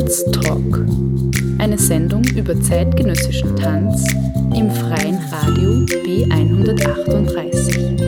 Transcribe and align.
Tanztalk. 0.00 0.86
Eine 1.58 1.76
Sendung 1.76 2.24
über 2.34 2.58
zeitgenössischen 2.58 3.54
Tanz 3.54 4.02
im 4.56 4.70
freien 4.70 5.18
Radio 5.30 5.84
B138. 6.04 8.00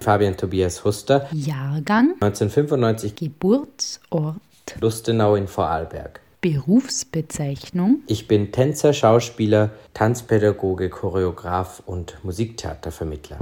Fabian 0.00 0.36
Tobias 0.36 0.84
Huster. 0.84 1.28
Jahrgang 1.32 2.14
1995. 2.20 3.14
Geburtsort 3.14 4.40
Lustenau 4.80 5.36
in 5.36 5.46
Vorarlberg. 5.46 6.20
Berufsbezeichnung 6.50 8.00
Ich 8.06 8.26
bin 8.26 8.52
Tänzer, 8.52 8.94
Schauspieler, 8.94 9.72
Tanzpädagoge, 9.92 10.88
Choreograf 10.88 11.82
und 11.84 12.16
Musiktheatervermittler. 12.24 13.38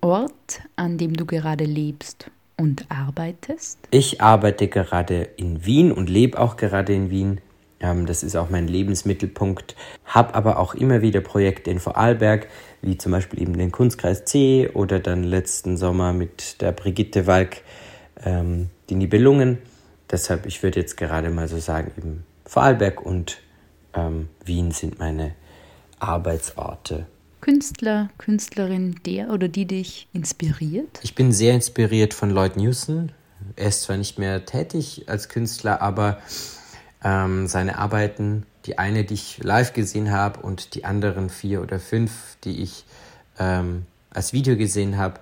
Ort, 0.00 0.62
an 0.76 0.96
dem 0.96 1.12
du 1.12 1.26
gerade 1.26 1.64
lebst 1.64 2.30
und 2.56 2.86
arbeitest? 2.88 3.80
Ich 3.90 4.22
arbeite 4.22 4.66
gerade 4.68 5.24
in 5.36 5.66
Wien 5.66 5.92
und 5.92 6.08
lebe 6.08 6.38
auch 6.38 6.56
gerade 6.56 6.94
in 6.94 7.10
Wien. 7.10 7.42
Ähm, 7.80 8.06
das 8.06 8.22
ist 8.22 8.36
auch 8.36 8.50
mein 8.50 8.68
Lebensmittelpunkt. 8.68 9.74
Habe 10.04 10.34
aber 10.34 10.58
auch 10.58 10.74
immer 10.74 11.02
wieder 11.02 11.20
Projekte 11.20 11.70
in 11.70 11.80
Vorarlberg, 11.80 12.48
wie 12.82 12.96
zum 12.98 13.12
Beispiel 13.12 13.42
eben 13.42 13.56
den 13.56 13.72
Kunstkreis 13.72 14.24
C 14.24 14.70
oder 14.72 15.00
dann 15.00 15.24
letzten 15.24 15.76
Sommer 15.76 16.12
mit 16.12 16.60
der 16.60 16.72
Brigitte 16.72 17.26
Walk 17.26 17.62
ähm, 18.24 18.70
die 18.88 18.94
Nibelungen. 18.94 19.58
Deshalb, 20.10 20.46
ich 20.46 20.62
würde 20.62 20.80
jetzt 20.80 20.96
gerade 20.96 21.30
mal 21.30 21.48
so 21.48 21.58
sagen, 21.58 21.92
eben 21.96 22.24
Vorarlberg 22.44 23.04
und 23.04 23.38
ähm, 23.94 24.28
Wien 24.44 24.72
sind 24.72 24.98
meine 24.98 25.34
Arbeitsorte. 25.98 27.06
Künstler, 27.40 28.10
Künstlerin, 28.18 28.96
der 29.06 29.30
oder 29.30 29.48
die 29.48 29.66
dich 29.66 30.08
inspiriert? 30.12 31.00
Ich 31.02 31.14
bin 31.14 31.32
sehr 31.32 31.54
inspiriert 31.54 32.12
von 32.12 32.30
Lloyd 32.30 32.56
Newson. 32.56 33.12
Er 33.56 33.68
ist 33.68 33.82
zwar 33.82 33.96
nicht 33.96 34.18
mehr 34.18 34.44
tätig 34.44 35.04
als 35.06 35.28
Künstler, 35.28 35.80
aber 35.80 36.18
ähm, 37.02 37.46
seine 37.46 37.78
Arbeiten, 37.78 38.44
die 38.66 38.78
eine, 38.78 39.04
die 39.04 39.14
ich 39.14 39.38
live 39.42 39.72
gesehen 39.72 40.10
habe 40.10 40.40
und 40.40 40.74
die 40.74 40.84
anderen 40.84 41.30
vier 41.30 41.62
oder 41.62 41.80
fünf, 41.80 42.36
die 42.44 42.62
ich 42.62 42.84
ähm, 43.38 43.86
als 44.10 44.32
Video 44.32 44.56
gesehen 44.56 44.98
habe, 44.98 45.20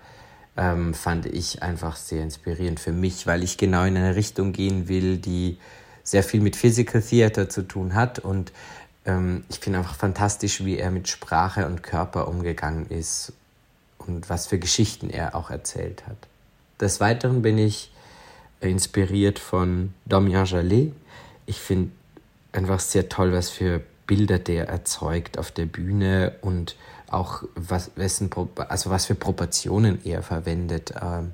ähm, 0.57 0.93
fand 0.93 1.27
ich 1.27 1.63
einfach 1.63 1.97
sehr 1.97 2.23
inspirierend 2.23 2.81
für 2.81 2.93
mich, 2.93 3.27
weil 3.27 3.45
ich 3.45 3.59
genau 3.59 3.85
in 3.85 3.97
eine 3.97 4.17
Richtung 4.17 4.53
gehen 4.53 4.89
will, 4.89 5.19
die 5.19 5.59
sehr 6.03 6.25
viel 6.25 6.41
mit 6.41 6.57
Physical 6.57 7.03
Theater 7.03 7.49
zu 7.49 7.63
tun 7.63 7.95
hat 7.95 8.19
und 8.19 8.53
ähm, 9.05 9.45
ich 9.49 9.61
finde 9.61 9.79
einfach 9.79 9.95
fantastisch, 9.95 10.65
wie 10.65 10.79
er 10.79 10.91
mit 10.91 11.09
Sprache 11.09 11.67
und 11.67 11.83
Körper 11.83 12.29
umgegangen 12.29 12.87
ist 12.87 13.33
und 13.99 14.29
was 14.29 14.47
für 14.47 14.59
Geschichten 14.59 15.11
er 15.11 15.35
auch 15.35 15.51
erzählt 15.51 16.07
hat. 16.07 16.17
Des 16.81 16.99
Weiteren 17.01 17.43
bin 17.43 17.59
ich 17.59 17.93
inspiriert 18.61 19.39
von 19.39 19.95
Damien 20.07 20.45
Jallet, 20.45 20.93
ich 21.47 21.61
finde 21.61 21.93
einfach 22.59 22.81
sehr 22.81 23.09
toll, 23.09 23.33
was 23.33 23.49
für 23.49 23.81
Bilder 24.07 24.39
der 24.39 24.69
erzeugt 24.69 25.39
auf 25.39 25.51
der 25.53 25.67
Bühne 25.67 26.35
und 26.43 26.77
auch 27.09 27.45
was, 27.55 27.93
wessen, 27.95 28.31
also 28.69 28.91
was 28.91 29.07
für 29.07 29.15
Proportionen 29.15 30.05
er 30.05 30.23
verwendet. 30.23 30.93
Ähm, 31.01 31.33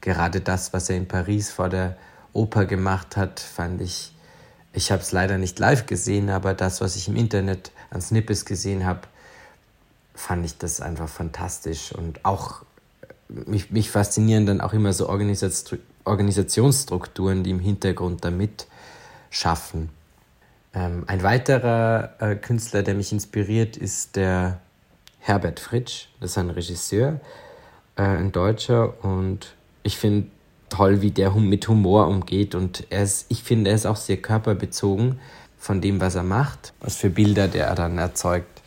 gerade 0.00 0.40
das, 0.40 0.72
was 0.72 0.90
er 0.90 0.96
in 0.96 1.06
Paris 1.08 1.50
vor 1.50 1.68
der 1.68 1.96
Oper 2.32 2.66
gemacht 2.66 3.16
hat, 3.16 3.40
fand 3.40 3.80
ich, 3.80 4.12
ich 4.72 4.92
habe 4.92 5.02
es 5.02 5.12
leider 5.12 5.38
nicht 5.38 5.58
live 5.58 5.86
gesehen, 5.86 6.28
aber 6.28 6.52
das, 6.52 6.80
was 6.80 6.96
ich 6.96 7.08
im 7.08 7.16
Internet 7.16 7.70
an 7.90 8.02
Snippets 8.02 8.44
gesehen 8.44 8.84
habe, 8.84 9.00
fand 10.14 10.44
ich 10.44 10.58
das 10.58 10.80
einfach 10.80 11.08
fantastisch 11.08 11.92
und 11.92 12.24
auch 12.24 12.62
mich, 13.28 13.70
mich 13.70 13.90
faszinieren 13.90 14.46
dann 14.46 14.60
auch 14.60 14.72
immer 14.72 14.92
so 14.92 15.08
Organisationsstrukturen, 15.08 17.44
die 17.44 17.50
im 17.50 17.60
Hintergrund 17.60 18.24
damit 18.24 18.66
schaffen. 19.30 19.90
Ähm, 20.76 21.04
ein 21.06 21.22
weiterer 21.22 22.10
äh, 22.18 22.36
Künstler, 22.36 22.82
der 22.82 22.94
mich 22.94 23.10
inspiriert, 23.10 23.78
ist 23.78 24.14
der 24.14 24.60
Herbert 25.20 25.58
Fritsch. 25.58 26.08
Das 26.20 26.32
ist 26.32 26.38
ein 26.38 26.50
Regisseur, 26.50 27.18
äh, 27.96 28.02
ein 28.02 28.30
Deutscher 28.30 29.02
und 29.02 29.54
ich 29.82 29.96
finde 29.96 30.28
toll, 30.68 31.00
wie 31.00 31.10
der 31.10 31.30
mit 31.30 31.66
Humor 31.66 32.08
umgeht 32.08 32.54
und 32.54 32.86
er 32.90 33.04
ist, 33.04 33.24
ich 33.30 33.42
finde, 33.42 33.70
er 33.70 33.76
ist 33.76 33.86
auch 33.86 33.96
sehr 33.96 34.18
körperbezogen 34.18 35.18
von 35.56 35.80
dem, 35.80 35.98
was 35.98 36.14
er 36.14 36.24
macht, 36.24 36.74
was 36.80 36.96
für 36.96 37.08
Bilder 37.08 37.48
der 37.48 37.68
er 37.68 37.74
dann 37.74 37.96
erzeugt. 37.96 38.60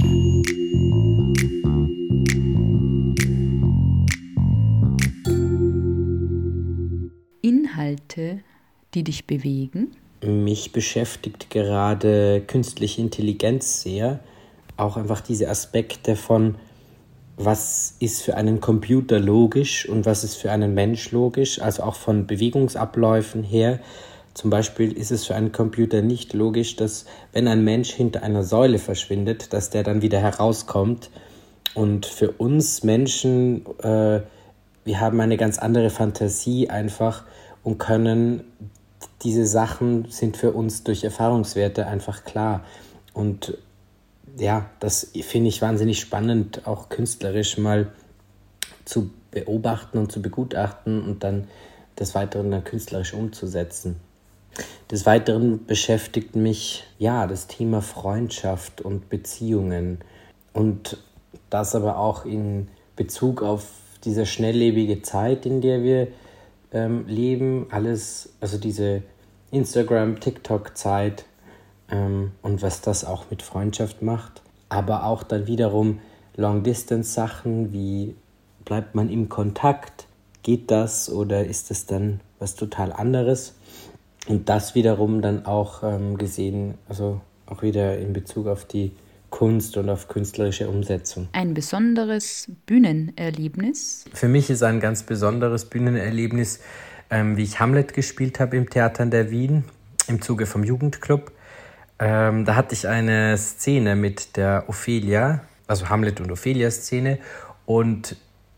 Inhalte, 7.44 8.40
die 8.96 9.04
dich 9.04 9.28
bewegen? 9.28 9.92
Mich 10.22 10.72
beschäftigt 10.74 11.50
gerade 11.50 12.42
künstliche 12.42 13.02
Intelligenz 13.02 13.82
sehr. 13.82 14.20
Auch 14.76 14.98
einfach 14.98 15.22
diese 15.22 15.50
Aspekte 15.50 16.16
von, 16.16 16.56
was 17.38 17.96
ist 18.00 18.22
für 18.22 18.36
einen 18.36 18.60
Computer 18.60 19.20
logisch 19.20 19.88
und 19.88 20.06
was 20.06 20.26
ist 20.26 20.36
für 20.36 20.52
einen 20.52 20.74
Mensch 20.74 21.12
logisch, 21.12 21.62
also 21.62 21.84
auch 21.84 21.96
von 21.96 22.28
Bewegungsabläufen 22.28 23.44
her. 23.44 23.80
Zum 24.34 24.50
Beispiel 24.50 24.92
ist 24.92 25.12
es 25.12 25.26
für 25.26 25.36
einen 25.36 25.54
Computer 25.54 26.02
nicht 26.02 26.34
logisch, 26.34 26.76
dass 26.76 27.06
wenn 27.32 27.48
ein 27.48 27.64
Mensch 27.64 27.92
hinter 27.92 28.24
einer 28.24 28.44
Säule 28.44 28.78
verschwindet, 28.78 29.54
dass 29.54 29.70
der 29.70 29.84
dann 29.84 30.02
wieder 30.02 30.20
herauskommt. 30.20 31.10
Und 31.76 32.06
für 32.06 32.32
uns 32.32 32.84
Menschen, 32.84 33.66
äh, 33.80 34.22
wir 34.84 35.00
haben 35.00 35.22
eine 35.22 35.38
ganz 35.38 35.60
andere 35.60 35.90
Fantasie 35.90 36.70
einfach 36.70 37.24
und 37.64 37.78
können 37.78 38.44
diese 39.22 39.46
Sachen 39.46 40.10
sind 40.10 40.38
für 40.38 40.52
uns 40.52 40.84
durch 40.84 41.04
Erfahrungswerte 41.04 41.88
einfach 41.88 42.24
klar. 42.24 42.64
Und 43.14 43.58
ja, 44.38 44.70
das 44.80 45.12
finde 45.22 45.50
ich 45.50 45.62
wahnsinnig 45.62 46.00
spannend, 46.00 46.68
auch 46.68 46.90
künstlerisch 46.90 47.58
mal 47.58 47.92
zu 48.86 49.12
beobachten 49.32 49.98
und 49.98 50.12
zu 50.12 50.22
begutachten 50.22 51.04
und 51.04 51.24
dann 51.24 51.48
des 52.00 52.16
Weiteren 52.16 52.52
dann 52.52 52.64
künstlerisch 52.64 53.14
umzusetzen. 53.14 53.98
Des 54.90 55.06
Weiteren 55.06 55.66
beschäftigt 55.66 56.36
mich 56.36 56.84
ja 56.98 57.28
das 57.28 57.48
Thema 57.48 57.82
Freundschaft 57.82 58.82
und 58.82 59.10
Beziehungen 59.10 60.00
und 60.54 60.98
das 61.50 61.76
aber 61.76 61.98
auch 61.98 62.26
in 62.26 62.68
Bezug 62.96 63.42
auf 63.42 63.68
diese 64.04 64.26
schnelllebige 64.26 65.02
Zeit, 65.02 65.46
in 65.46 65.62
der 65.62 65.84
wir 65.84 66.08
ähm, 66.72 67.06
leben, 67.08 67.68
alles, 67.72 68.34
also 68.40 68.58
diese 68.58 69.04
Instagram, 69.52 70.20
TikTok-Zeit 70.20 71.26
ähm, 71.90 72.32
und 72.42 72.62
was 72.62 72.82
das 72.82 73.06
auch 73.06 73.26
mit 73.30 73.42
Freundschaft 73.42 74.02
macht. 74.02 74.42
Aber 74.70 75.06
auch 75.06 75.24
dann 75.24 75.48
wiederum 75.48 76.00
Long-Distance-Sachen, 76.36 77.74
wie 77.74 78.16
bleibt 78.66 78.96
man 78.96 79.10
im 79.10 79.30
Kontakt? 79.30 80.08
Geht 80.44 80.72
das 80.72 81.12
oder 81.12 81.46
ist 81.46 81.72
es 81.72 81.86
dann 81.86 82.22
was 82.38 82.56
total 82.56 82.94
anderes? 82.94 83.56
Und 84.28 84.48
das 84.48 84.76
wiederum 84.76 85.22
dann 85.22 85.46
auch 85.46 85.84
ähm, 85.84 86.18
gesehen, 86.18 86.76
also 86.88 87.20
auch 87.48 87.64
wieder 87.64 87.98
in 87.98 88.14
Bezug 88.14 88.48
auf 88.48 88.66
die 88.66 88.92
Kunst 89.30 89.78
und 89.78 89.90
auf 89.90 90.08
künstlerische 90.08 90.70
Umsetzung. 90.70 91.28
Ein 91.34 91.54
besonderes 91.54 92.52
Bühnenerlebnis? 92.66 94.06
Für 94.14 94.28
mich 94.28 94.50
ist 94.50 94.64
ein 94.64 94.80
ganz 94.80 95.04
besonderes 95.04 95.66
Bühnenerlebnis, 95.66 96.60
ähm, 97.10 97.38
wie 97.38 97.44
ich 97.44 97.60
Hamlet 97.60 97.94
gespielt 97.94 98.40
habe 98.40 98.58
im 98.58 98.70
Theater 98.70 99.04
in 99.04 99.12
der 99.12 99.32
Wien 99.32 99.64
im 100.08 100.22
Zuge 100.22 100.46
vom 100.46 100.64
Jugendclub. 100.64 101.32
Ähm, 102.00 102.46
da 102.46 102.56
hatte 102.56 102.74
ich 102.74 102.88
eine 102.88 103.38
Szene 103.38 103.96
mit 103.96 104.38
der 104.38 104.66
Ophelia, 104.68 105.42
also 105.68 105.90
Hamlet 105.90 106.20
und 106.20 106.32
Ophelia-Szene. 106.32 107.20
Und 107.66 108.16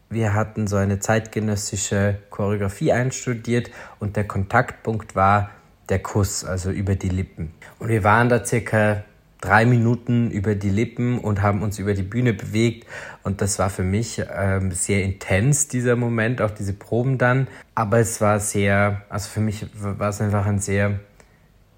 wir 0.10 0.34
hatten 0.34 0.68
so 0.68 0.76
eine 0.76 1.00
zeitgenössische 1.00 2.18
Choreografie 2.30 2.92
einstudiert 2.92 3.72
und 4.00 4.16
der 4.16 4.28
Kontaktpunkt 4.28 5.16
war 5.16 5.52
der 5.90 6.00
Kuss, 6.00 6.46
also 6.46 6.70
über 6.70 6.96
die 6.96 7.10
Lippen. 7.10 7.54
Und 7.80 7.90
wir 7.90 8.04
waren 8.04 8.30
da 8.30 8.46
circa 8.46 9.04
drei 9.42 9.66
Minuten 9.66 10.32
über 10.32 10.56
die 10.56 10.70
Lippen 10.70 11.20
und 11.20 11.42
haben 11.42 11.64
uns 11.64 11.80
über 11.80 11.94
die 11.94 12.04
Bühne 12.04 12.34
bewegt. 12.34 12.88
Und 13.24 13.42
das 13.42 13.60
war 13.60 13.70
für 13.70 13.84
mich 13.84 14.22
ähm, 14.34 14.72
sehr 14.72 15.04
intens, 15.04 15.68
dieser 15.68 15.96
Moment, 15.96 16.42
auch 16.42 16.52
diese 16.52 16.74
Proben 16.74 17.18
dann. 17.18 17.48
Aber 17.76 18.00
es 18.00 18.22
war 18.22 18.40
sehr, 18.40 19.02
also 19.10 19.30
für 19.30 19.42
mich 19.42 19.66
war 19.74 20.10
es 20.10 20.22
einfach 20.22 20.46
ein 20.46 20.60
sehr 20.60 21.00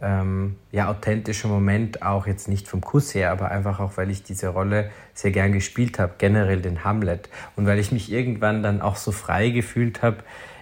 ähm, 0.01 0.57
ja, 0.71 0.89
authentischer 0.89 1.47
Moment, 1.47 2.03
auch 2.03 2.27
jetzt 2.27 2.49
nicht 2.49 2.67
vom 2.67 2.81
Kuss 2.81 3.15
her, 3.15 3.31
aber 3.31 3.49
einfach 3.49 3.79
auch, 3.79 3.95
weil 3.95 4.11
ich 4.11 4.23
diese 4.23 4.49
Rolle 4.49 4.91
sehr 5.13 5.31
gern 5.31 5.53
gespielt 5.53 5.97
habe, 5.97 6.15
generell 6.17 6.61
den 6.61 6.83
Hamlet. 6.83 7.29
Und 7.55 7.65
weil 7.65 7.79
ich 7.79 7.93
mich 7.93 8.11
irgendwann 8.11 8.61
dann 8.61 8.81
auch 8.81 8.97
so 8.97 9.13
frei 9.13 9.49
gefühlt 9.49 10.01
habe 10.01 10.17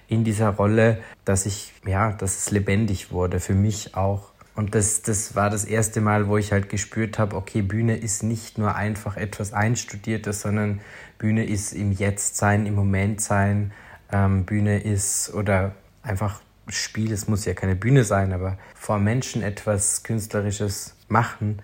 in 0.07 0.23
dieser 0.23 0.49
Rolle, 0.49 0.99
dass 1.25 1.47
ich, 1.47 1.73
ja, 1.85 2.11
dass 2.11 2.37
es 2.37 2.51
lebendig 2.51 3.11
wurde, 3.11 3.39
für 3.39 3.55
mich 3.55 3.95
auch 3.95 4.30
und 4.61 4.75
das, 4.75 5.01
das 5.01 5.35
war 5.35 5.49
das 5.49 5.65
erste 5.65 6.01
Mal, 6.01 6.27
wo 6.27 6.37
ich 6.37 6.51
halt 6.51 6.69
gespürt 6.69 7.17
habe, 7.17 7.35
okay, 7.35 7.63
Bühne 7.63 7.97
ist 7.97 8.21
nicht 8.21 8.59
nur 8.59 8.75
einfach 8.75 9.17
etwas 9.17 9.53
Einstudiertes, 9.53 10.41
sondern 10.41 10.81
Bühne 11.17 11.45
ist 11.45 11.73
im 11.73 11.91
Jetzt 11.91 12.37
sein, 12.37 12.67
im 12.67 12.75
Moment 12.75 13.21
sein. 13.21 13.71
Ähm, 14.11 14.45
Bühne 14.45 14.79
ist 14.79 15.33
oder 15.33 15.73
einfach 16.03 16.41
Spiel, 16.67 17.11
es 17.11 17.27
muss 17.27 17.43
ja 17.45 17.55
keine 17.55 17.75
Bühne 17.75 18.03
sein, 18.03 18.33
aber 18.33 18.59
vor 18.75 18.99
Menschen 18.99 19.41
etwas 19.41 20.03
Künstlerisches 20.03 20.95
machen, 21.07 21.63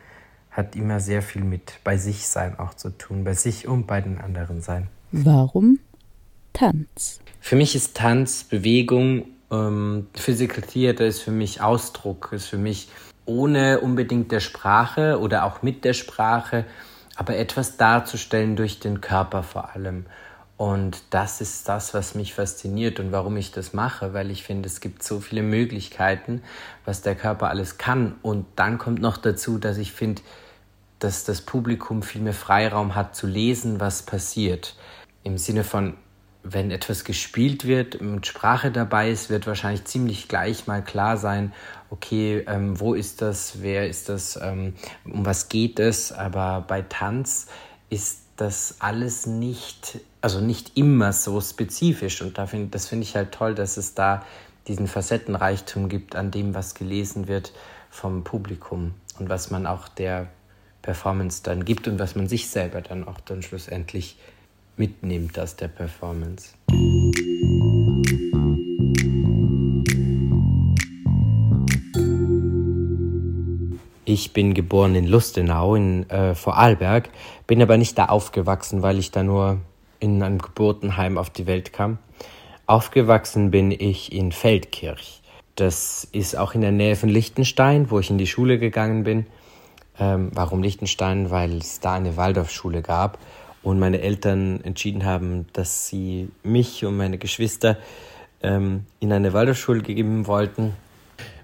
hat 0.50 0.76
immer 0.76 1.00
sehr 1.00 1.22
viel 1.22 1.44
mit 1.44 1.74
bei 1.84 1.98
sich 1.98 2.28
sein 2.28 2.58
auch 2.58 2.74
zu 2.74 2.90
tun, 2.90 3.24
bei 3.24 3.36
sich 3.36 3.68
und 3.68 3.86
bei 3.86 4.02
den 4.02 4.18
anderen 4.18 4.62
sein. 4.62 4.88
Warum 5.12 5.78
Tanz? 6.52 7.20
Für 7.42 7.58
mich 7.58 7.76
ist 7.76 7.96
Tanz 7.96 8.44
Bewegung 8.44 9.26
ähm, 9.52 10.08
Physical 10.14 10.62
Theater 10.64 11.06
ist 11.06 11.22
für 11.22 11.32
mich 11.32 11.62
Ausdruck, 11.62 12.30
ist 12.32 12.48
für 12.48 12.58
mich 12.58 12.90
ohne 13.26 13.82
unbedingt 13.82 14.32
der 14.32 14.40
Sprache 14.40 15.20
oder 15.20 15.44
auch 15.44 15.62
mit 15.62 15.84
der 15.84 15.94
Sprache, 15.94 16.66
aber 17.16 17.36
etwas 17.36 17.78
darzustellen 17.78 18.56
durch 18.56 18.80
den 18.80 19.02
Körper 19.02 19.44
vor 19.44 19.76
allem. 19.76 20.06
Und 20.58 21.04
das 21.12 21.40
ist 21.40 21.70
das, 21.70 21.94
was 21.94 22.16
mich 22.16 22.34
fasziniert 22.34 23.00
und 23.00 23.12
warum 23.12 23.38
ich 23.38 23.52
das 23.52 23.74
mache, 23.74 24.14
weil 24.14 24.32
ich 24.32 24.44
finde, 24.44 24.68
es 24.68 24.80
gibt 24.80 25.04
so 25.04 25.20
viele 25.20 25.44
Möglichkeiten, 25.44 26.42
was 26.84 27.04
der 27.04 27.14
Körper 27.14 27.50
alles 27.50 27.78
kann. 27.78 28.16
Und 28.24 28.48
dann 28.56 28.80
kommt 28.80 29.00
noch 29.00 29.18
dazu, 29.18 29.60
dass 29.60 29.78
ich 29.78 29.92
finde, 29.92 30.24
dass 30.98 31.26
das 31.26 31.42
Publikum 31.42 32.02
viel 32.02 32.22
mehr 32.22 32.34
Freiraum 32.34 32.96
hat 32.96 33.16
zu 33.16 33.28
lesen, 33.28 33.80
was 33.80 34.02
passiert. 34.02 34.76
Im 35.24 35.38
Sinne 35.38 35.64
von, 35.64 35.94
wenn 36.54 36.72
etwas 36.72 37.04
gespielt 37.04 37.66
wird 37.66 37.96
und 37.96 38.26
Sprache 38.26 38.72
dabei 38.72 39.10
ist, 39.10 39.30
wird 39.30 39.48
wahrscheinlich 39.48 39.86
ziemlich 39.86 40.28
gleich 40.28 40.68
mal 40.68 40.84
klar 40.84 41.18
sein, 41.18 41.54
okay, 41.90 42.44
ähm, 42.48 42.80
wo 42.80 42.94
ist 42.94 43.22
das, 43.22 43.62
wer 43.62 43.88
ist 43.88 44.10
das, 44.10 44.40
ähm, 44.42 44.74
um 45.06 45.26
was 45.26 45.50
geht 45.50 45.80
es. 45.80 46.12
Aber 46.12 46.64
bei 46.68 46.82
Tanz 46.82 47.48
ist 47.90 48.22
das 48.38 48.76
alles 48.80 49.26
nicht, 49.26 50.00
also 50.22 50.40
nicht 50.40 50.78
immer 50.78 51.12
so 51.14 51.42
spezifisch. 51.42 52.22
Und 52.22 52.38
da 52.38 52.46
find, 52.46 52.74
das 52.74 52.88
finde 52.88 53.04
ich 53.04 53.16
halt 53.16 53.32
toll, 53.32 53.56
dass 53.56 53.78
es 53.78 53.94
da 53.94 54.24
diesen 54.68 54.88
Facettenreichtum 54.88 55.90
gibt 55.90 56.16
an 56.16 56.32
dem, 56.32 56.54
was 56.54 56.76
gelesen 56.76 57.28
wird 57.28 57.52
vom 57.90 58.24
Publikum 58.24 58.94
und 59.20 59.30
was 59.30 59.50
man 59.50 59.66
auch 59.66 59.88
der 59.88 60.28
Performance 60.82 61.42
dann 61.44 61.66
gibt 61.66 61.88
und 61.88 62.00
was 62.00 62.16
man 62.16 62.28
sich 62.28 62.50
selber 62.50 62.82
dann 62.82 63.08
auch 63.08 63.20
dann 63.22 63.42
schlussendlich 63.42 64.18
mitnimmt 64.78 65.38
aus 65.40 65.56
der 65.56 65.68
Performance. 65.68 66.54
Ich 74.06 74.32
bin 74.32 74.54
geboren 74.54 74.96
in 74.96 75.06
Lustenau 75.06 75.76
in 75.76 76.10
äh, 76.10 76.34
Vorarlberg, 76.34 77.10
bin 77.46 77.62
aber 77.62 77.78
nicht 77.78 77.98
da 77.98 78.06
aufgewachsen, 78.06 78.82
weil 78.82 79.00
ich 79.00 79.12
da 79.12 79.24
nur 79.24 79.60
in 80.00 80.24
einem 80.24 80.38
Geburtenheim 80.38 81.18
auf 81.18 81.30
die 81.30 81.46
Welt 81.46 81.74
kam. 81.74 81.98
Aufgewachsen 82.68 83.52
bin 83.52 83.72
ich 83.72 84.14
in 84.14 84.32
Feldkirch. 84.32 85.22
Das 85.56 86.08
ist 86.12 86.38
auch 86.38 86.54
in 86.54 86.62
der 86.62 86.72
Nähe 86.72 86.96
von 86.96 87.10
Liechtenstein, 87.10 87.90
wo 87.90 88.00
ich 88.00 88.10
in 88.10 88.18
die 88.18 88.28
Schule 88.28 88.60
gegangen 88.60 89.04
bin. 89.04 89.26
Ähm, 90.00 90.30
warum 90.34 90.62
Liechtenstein? 90.62 91.32
Weil 91.32 91.58
es 91.58 91.80
da 91.80 91.96
eine 91.96 92.16
Waldorfschule 92.16 92.82
gab 92.82 93.18
und 93.64 93.80
meine 93.80 94.02
Eltern 94.02 94.62
entschieden 94.64 95.06
haben, 95.06 95.48
dass 95.54 95.88
sie 95.88 96.30
mich 96.44 96.86
und 96.86 96.98
meine 96.98 97.18
Geschwister 97.18 97.78
ähm, 98.42 98.86
in 99.00 99.12
eine 99.12 99.34
Waldorfschule 99.34 99.82
geben 99.82 100.28
wollten. 100.28 100.74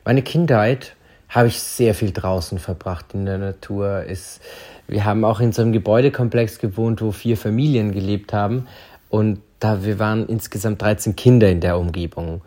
Meine 0.06 0.22
Kindheit 0.22 0.96
habe 1.30 1.48
ich 1.48 1.62
sehr 1.62 1.96
viel 1.96 2.12
draußen 2.12 2.60
verbracht 2.60 3.14
in 3.14 3.26
der 3.26 3.38
Natur. 3.38 4.06
Es, 4.08 4.40
wir 4.88 5.06
haben 5.06 5.26
auch 5.26 5.40
in 5.40 5.52
so 5.52 5.62
einem 5.62 5.74
Gebäudekomplex 5.74 6.60
gewohnt, 6.60 7.02
wo 7.02 7.12
vier 7.12 7.38
Familien 7.38 7.92
gelebt 7.92 8.34
haben 8.34 8.68
und 9.10 9.42
da 9.60 9.84
wir 9.84 9.98
waren 9.98 10.28
insgesamt 10.28 10.82
13 10.82 11.16
Kinder 11.16 11.50
in 11.50 11.62
der 11.62 11.78
Umgebung. 11.78 12.42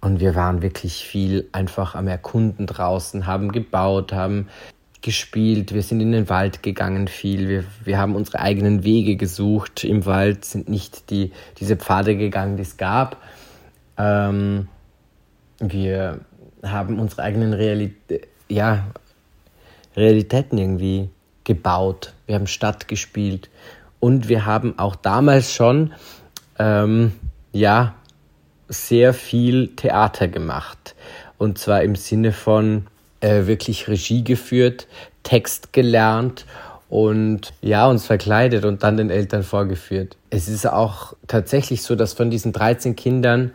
Und 0.00 0.20
wir 0.20 0.34
waren 0.34 0.62
wirklich 0.62 1.06
viel 1.06 1.48
einfach 1.52 1.94
am 1.94 2.08
Erkunden 2.08 2.66
draußen, 2.66 3.26
haben 3.26 3.52
gebaut, 3.52 4.12
haben 4.12 4.48
gespielt, 5.04 5.74
wir 5.74 5.82
sind 5.82 6.00
in 6.00 6.12
den 6.12 6.30
Wald 6.30 6.62
gegangen 6.62 7.08
viel, 7.08 7.48
wir, 7.48 7.64
wir 7.84 7.98
haben 7.98 8.16
unsere 8.16 8.40
eigenen 8.40 8.84
Wege 8.84 9.16
gesucht 9.16 9.84
im 9.84 10.06
Wald, 10.06 10.46
sind 10.46 10.68
nicht 10.68 11.10
die, 11.10 11.30
diese 11.60 11.76
Pfade 11.76 12.16
gegangen, 12.16 12.56
die 12.56 12.62
es 12.62 12.78
gab. 12.78 13.18
Ähm, 13.98 14.68
wir 15.58 16.20
haben 16.62 16.98
unsere 16.98 17.22
eigenen 17.22 17.52
Realität, 17.52 18.28
ja, 18.48 18.86
Realitäten 19.94 20.56
irgendwie 20.56 21.10
gebaut. 21.44 22.14
Wir 22.26 22.36
haben 22.36 22.46
Stadt 22.46 22.88
gespielt 22.88 23.50
und 24.00 24.28
wir 24.28 24.46
haben 24.46 24.78
auch 24.78 24.96
damals 24.96 25.52
schon 25.52 25.92
ähm, 26.58 27.12
ja 27.52 27.94
sehr 28.68 29.12
viel 29.12 29.68
Theater 29.76 30.28
gemacht 30.28 30.96
und 31.36 31.58
zwar 31.58 31.82
im 31.82 31.94
Sinne 31.94 32.32
von 32.32 32.86
äh, 33.24 33.46
wirklich 33.46 33.88
Regie 33.88 34.22
geführt, 34.22 34.86
Text 35.22 35.72
gelernt 35.72 36.44
und 36.90 37.54
ja, 37.62 37.88
uns 37.88 38.04
verkleidet 38.04 38.66
und 38.66 38.82
dann 38.82 38.98
den 38.98 39.08
Eltern 39.08 39.42
vorgeführt. 39.42 40.16
Es 40.28 40.46
ist 40.46 40.66
auch 40.66 41.14
tatsächlich 41.26 41.82
so, 41.82 41.96
dass 41.96 42.12
von 42.12 42.30
diesen 42.30 42.52
13 42.52 42.96
Kindern, 42.96 43.52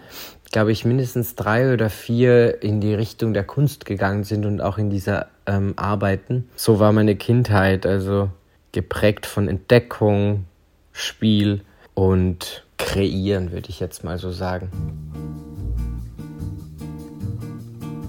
glaube 0.52 0.72
ich, 0.72 0.86
mindestens 0.86 1.36
drei 1.36 1.72
oder 1.72 1.92
vier 1.92 2.64
in 2.64 2.82
die 2.82 2.96
Richtung 2.96 3.36
der 3.36 3.44
Kunst 3.44 3.86
gegangen 3.86 4.24
sind 4.24 4.46
und 4.46 4.60
auch 4.60 4.80
in 4.80 4.90
dieser 4.90 5.28
ähm, 5.46 5.74
Arbeiten. 5.76 6.50
So 6.56 6.80
war 6.80 6.92
meine 6.92 7.16
Kindheit, 7.16 7.86
also 7.86 8.32
geprägt 8.72 9.28
von 9.28 9.48
Entdeckung, 9.48 10.46
Spiel 10.92 11.62
und 11.94 12.66
Kreieren, 12.78 13.52
würde 13.52 13.70
ich 13.70 13.80
jetzt 13.80 14.04
mal 14.04 14.18
so 14.18 14.32
sagen. 14.32 14.72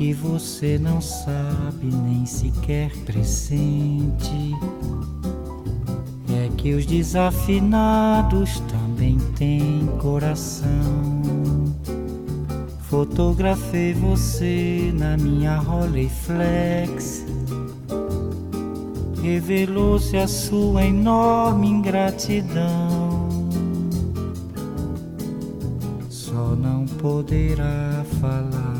que 0.00 0.14
você 0.14 0.78
não 0.78 0.98
sabe 0.98 1.94
nem 1.94 2.24
sequer 2.24 2.90
pressente 3.04 4.56
é 6.26 6.48
que 6.56 6.72
os 6.72 6.86
desafinados 6.86 8.60
também 8.60 9.18
têm 9.36 9.86
coração. 10.00 11.22
Fotografei 12.88 13.92
você 13.92 14.90
na 14.94 15.18
minha 15.18 15.58
Rolleiflex 15.58 17.26
revelou-se 19.22 20.16
a 20.16 20.26
sua 20.26 20.86
enorme 20.86 21.68
ingratidão. 21.68 23.28
Só 26.08 26.56
não 26.56 26.86
poderá 26.86 28.02
falar 28.18 28.79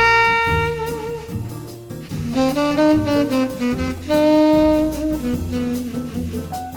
you 6.34 6.69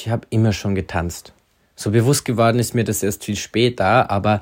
Ich 0.00 0.08
habe 0.08 0.26
immer 0.30 0.54
schon 0.54 0.74
getanzt. 0.74 1.34
So 1.76 1.90
bewusst 1.90 2.24
geworden 2.24 2.58
ist 2.58 2.74
mir 2.74 2.84
das 2.84 3.02
erst 3.02 3.22
viel 3.22 3.36
später, 3.36 4.10
aber 4.10 4.40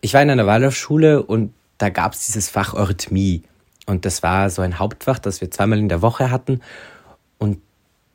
ich 0.00 0.14
war 0.14 0.22
in 0.22 0.30
einer 0.30 0.46
Waldorfschule 0.46 1.22
und 1.22 1.52
da 1.76 1.90
gab 1.90 2.14
es 2.14 2.24
dieses 2.24 2.48
Fach 2.48 2.72
Eurythmie. 2.72 3.42
Und 3.84 4.06
das 4.06 4.22
war 4.22 4.48
so 4.48 4.62
ein 4.62 4.78
Hauptfach, 4.78 5.18
das 5.18 5.42
wir 5.42 5.50
zweimal 5.50 5.78
in 5.78 5.90
der 5.90 6.00
Woche 6.00 6.30
hatten. 6.30 6.62
Und 7.36 7.58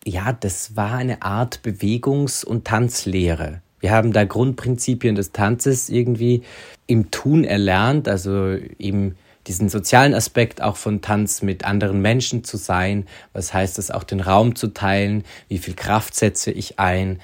ja, 0.04 0.34
das 0.34 0.76
war 0.76 0.94
eine 0.94 1.22
Art 1.22 1.60
Bewegungs- 1.64 2.44
und 2.44 2.66
Tanzlehre. 2.66 3.62
Wir 3.80 3.92
haben 3.92 4.12
da 4.12 4.26
Grundprinzipien 4.26 5.14
des 5.14 5.32
Tanzes 5.32 5.90
irgendwie 5.90 6.42
im 6.88 7.12
Tun 7.12 7.44
erlernt, 7.44 8.08
also 8.08 8.56
eben 8.80 9.16
diesen 9.48 9.70
sozialen 9.70 10.14
Aspekt 10.14 10.62
auch 10.62 10.78
von 10.78 11.02
Tanz 11.02 11.42
mit 11.42 11.66
anderen 11.66 12.02
Menschen 12.02 12.44
zu 12.44 12.58
sein. 12.58 13.08
Was 13.34 13.54
heißt 13.54 13.78
das 13.78 13.92
auch 13.92 14.04
den 14.04 14.20
Raum 14.20 14.56
zu 14.56 14.68
teilen? 14.68 15.24
Wie 15.48 15.58
viel 15.58 15.74
Kraft 15.74 16.16
setze 16.16 16.52
ich 16.52 16.80
ein? 16.80 17.20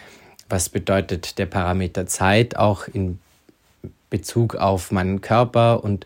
Was 0.49 0.69
bedeutet 0.69 1.37
der 1.37 1.45
Parameter 1.45 2.07
Zeit 2.07 2.55
auch 2.55 2.87
in 2.87 3.19
Bezug 4.09 4.55
auf 4.55 4.91
meinen 4.91 5.21
Körper? 5.21 5.83
Und 5.83 6.05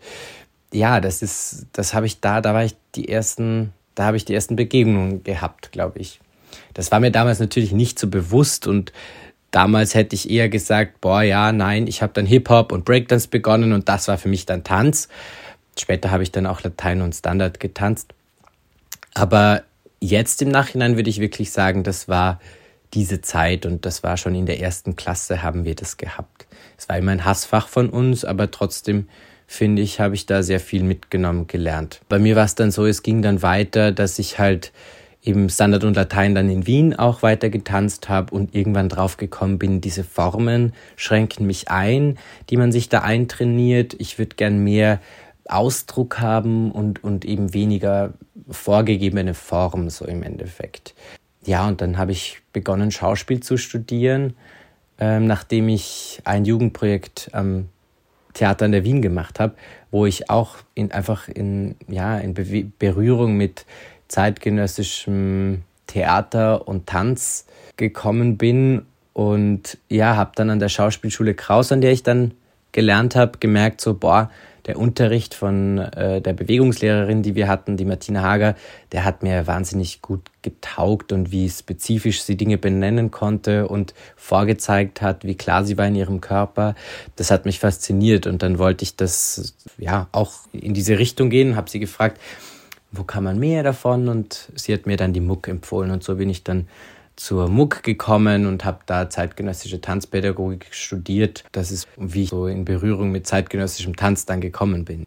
ja, 0.73 0.99
das 0.99 1.21
ist, 1.21 1.67
das 1.73 1.93
habe 1.93 2.05
ich 2.05 2.19
da, 2.19 2.41
da 2.41 2.53
war 2.53 2.63
ich 2.63 2.75
die 2.95 3.09
ersten, 3.09 3.73
da 3.95 4.05
habe 4.05 4.17
ich 4.17 4.25
die 4.25 4.33
ersten 4.33 4.55
Begegnungen 4.55 5.23
gehabt, 5.23 5.71
glaube 5.71 5.99
ich. 5.99 6.19
Das 6.73 6.91
war 6.91 6.99
mir 6.99 7.11
damals 7.11 7.39
natürlich 7.39 7.71
nicht 7.71 7.99
so 7.99 8.07
bewusst 8.07 8.67
und 8.67 8.91
damals 9.51 9.95
hätte 9.95 10.15
ich 10.15 10.29
eher 10.29 10.49
gesagt, 10.49 11.01
boah, 11.01 11.21
ja, 11.21 11.51
nein, 11.51 11.87
ich 11.87 12.01
habe 12.01 12.13
dann 12.13 12.25
Hip-Hop 12.25 12.71
und 12.71 12.85
Breakdance 12.85 13.27
begonnen 13.27 13.73
und 13.73 13.89
das 13.89 14.07
war 14.07 14.17
für 14.17 14.29
mich 14.29 14.45
dann 14.45 14.63
Tanz. 14.63 15.07
Später 15.79 16.11
habe 16.11 16.23
ich 16.23 16.31
dann 16.31 16.45
auch 16.45 16.61
Latein 16.61 17.01
und 17.01 17.15
Standard 17.15 17.59
getanzt. 17.59 18.13
Aber 19.13 19.63
jetzt 19.99 20.41
im 20.41 20.49
Nachhinein 20.49 20.95
würde 20.95 21.09
ich 21.09 21.19
wirklich 21.19 21.51
sagen, 21.51 21.83
das 21.83 22.07
war 22.07 22.39
diese 22.93 23.21
Zeit 23.21 23.65
und 23.65 23.85
das 23.85 24.03
war 24.03 24.17
schon 24.17 24.35
in 24.35 24.45
der 24.45 24.59
ersten 24.59 24.95
Klasse 24.95 25.43
haben 25.43 25.65
wir 25.65 25.75
das 25.75 25.97
gehabt. 25.97 26.47
Es 26.77 26.89
war 26.89 26.97
immer 26.97 27.11
ein 27.11 27.25
Hassfach 27.25 27.67
von 27.67 27.89
uns, 27.89 28.25
aber 28.25 28.49
trotzdem 28.51 29.07
finde 29.45 29.81
ich, 29.81 29.99
habe 29.99 30.15
ich 30.15 30.25
da 30.25 30.43
sehr 30.43 30.59
viel 30.59 30.83
mitgenommen 30.83 31.47
gelernt. 31.47 32.01
Bei 32.07 32.19
mir 32.19 32.35
war 32.35 32.45
es 32.45 32.55
dann 32.55 32.71
so, 32.71 32.85
es 32.85 33.03
ging 33.03 33.21
dann 33.21 33.41
weiter, 33.41 33.91
dass 33.91 34.19
ich 34.19 34.39
halt 34.39 34.71
eben 35.21 35.49
Standard 35.49 35.83
und 35.83 35.95
Latein 35.95 36.33
dann 36.33 36.49
in 36.49 36.65
Wien 36.65 36.95
auch 36.95 37.23
weiter 37.23 37.49
getanzt 37.49 38.09
habe 38.09 38.33
und 38.33 38.55
irgendwann 38.55 38.89
drauf 38.89 39.17
gekommen 39.17 39.59
bin, 39.59 39.81
diese 39.81 40.03
Formen 40.03 40.73
schränken 40.95 41.45
mich 41.45 41.69
ein, 41.69 42.17
die 42.49 42.57
man 42.57 42.71
sich 42.71 42.89
da 42.89 42.99
eintrainiert. 42.99 43.95
Ich 43.99 44.17
würde 44.17 44.35
gern 44.35 44.63
mehr 44.63 45.01
Ausdruck 45.49 46.19
haben 46.19 46.71
und, 46.71 47.03
und 47.03 47.25
eben 47.25 47.53
weniger 47.53 48.13
vorgegebene 48.49 49.33
Form 49.33 49.89
so 49.89 50.05
im 50.05 50.23
Endeffekt. 50.23 50.93
Ja, 51.45 51.67
und 51.67 51.81
dann 51.81 51.97
habe 51.97 52.11
ich 52.11 52.41
begonnen, 52.53 52.91
Schauspiel 52.91 53.41
zu 53.41 53.57
studieren, 53.57 54.35
ähm, 54.99 55.25
nachdem 55.27 55.69
ich 55.69 56.21
ein 56.25 56.45
Jugendprojekt 56.45 57.29
am 57.33 57.69
Theater 58.33 58.65
in 58.65 58.71
der 58.71 58.83
Wien 58.83 59.01
gemacht 59.01 59.39
habe, 59.39 59.55
wo 59.91 60.05
ich 60.05 60.29
auch 60.29 60.57
in, 60.75 60.91
einfach 60.91 61.27
in, 61.27 61.75
ja, 61.87 62.19
in 62.19 62.33
Be 62.33 62.65
Berührung 62.77 63.35
mit 63.35 63.65
zeitgenössischem 64.07 65.63
Theater 65.87 66.67
und 66.67 66.87
Tanz 66.87 67.45
gekommen 67.77 68.37
bin 68.37 68.85
und 69.13 69.77
ja, 69.89 70.15
habe 70.15 70.31
dann 70.35 70.49
an 70.49 70.59
der 70.59 70.69
Schauspielschule 70.69 71.33
Kraus, 71.33 71.71
an 71.71 71.81
der 71.81 71.91
ich 71.91 72.03
dann 72.03 72.33
gelernt 72.71 73.15
habe, 73.15 73.39
gemerkt 73.39 73.81
so, 73.81 73.95
boah, 73.95 74.29
der 74.69 74.77
Unterricht 74.77 75.33
von 75.33 75.79
äh, 75.79 76.21
der 76.21 76.33
Bewegungslehrerin, 76.33 77.23
die 77.23 77.33
wir 77.33 77.47
hatten, 77.47 77.75
die 77.75 77.85
Martina 77.85 78.21
Hager, 78.21 78.55
der 78.91 79.03
hat 79.03 79.23
mir 79.23 79.47
wahnsinnig 79.47 80.03
gut 80.03 80.21
getaugt 80.43 81.11
und 81.11 81.31
wie 81.31 81.49
spezifisch 81.49 82.21
sie 82.21 82.37
Dinge 82.37 82.59
benennen 82.59 83.09
konnte 83.09 83.67
und 83.67 83.95
vorgezeigt 84.15 85.01
hat, 85.01 85.23
wie 85.23 85.33
klar 85.33 85.65
sie 85.65 85.75
war 85.79 85.87
in 85.87 85.95
ihrem 85.95 86.21
Körper. 86.21 86.75
Das 87.15 87.31
hat 87.31 87.45
mich 87.45 87.59
fasziniert 87.59 88.27
und 88.27 88.43
dann 88.43 88.59
wollte 88.59 88.83
ich 88.83 88.95
das 88.95 89.55
ja 89.79 90.07
auch 90.11 90.33
in 90.51 90.75
diese 90.75 90.99
Richtung 90.99 91.31
gehen, 91.31 91.55
habe 91.55 91.67
sie 91.67 91.79
gefragt, 91.79 92.21
wo 92.91 93.03
kann 93.03 93.23
man 93.23 93.39
mehr 93.39 93.63
davon 93.63 94.07
und 94.07 94.51
sie 94.53 94.71
hat 94.71 94.85
mir 94.85 94.97
dann 94.97 95.13
die 95.13 95.19
Muck 95.19 95.47
empfohlen 95.47 95.89
und 95.89 96.03
so 96.03 96.17
bin 96.17 96.29
ich 96.29 96.43
dann 96.43 96.67
zur 97.19 97.49
MUG 97.49 97.83
gekommen 97.83 98.45
und 98.45 98.63
habe 98.63 98.79
da 98.85 99.09
zeitgenössische 99.09 99.81
Tanzpädagogik 99.81 100.67
studiert. 100.71 101.43
Das 101.51 101.69
ist, 101.69 101.87
wie 101.97 102.23
ich 102.23 102.29
so 102.29 102.47
in 102.47 102.63
Berührung 102.63 103.11
mit 103.11 103.27
zeitgenössischem 103.27 103.95
Tanz 103.95 104.25
dann 104.25 104.39
gekommen 104.39 104.85
bin. 104.85 105.05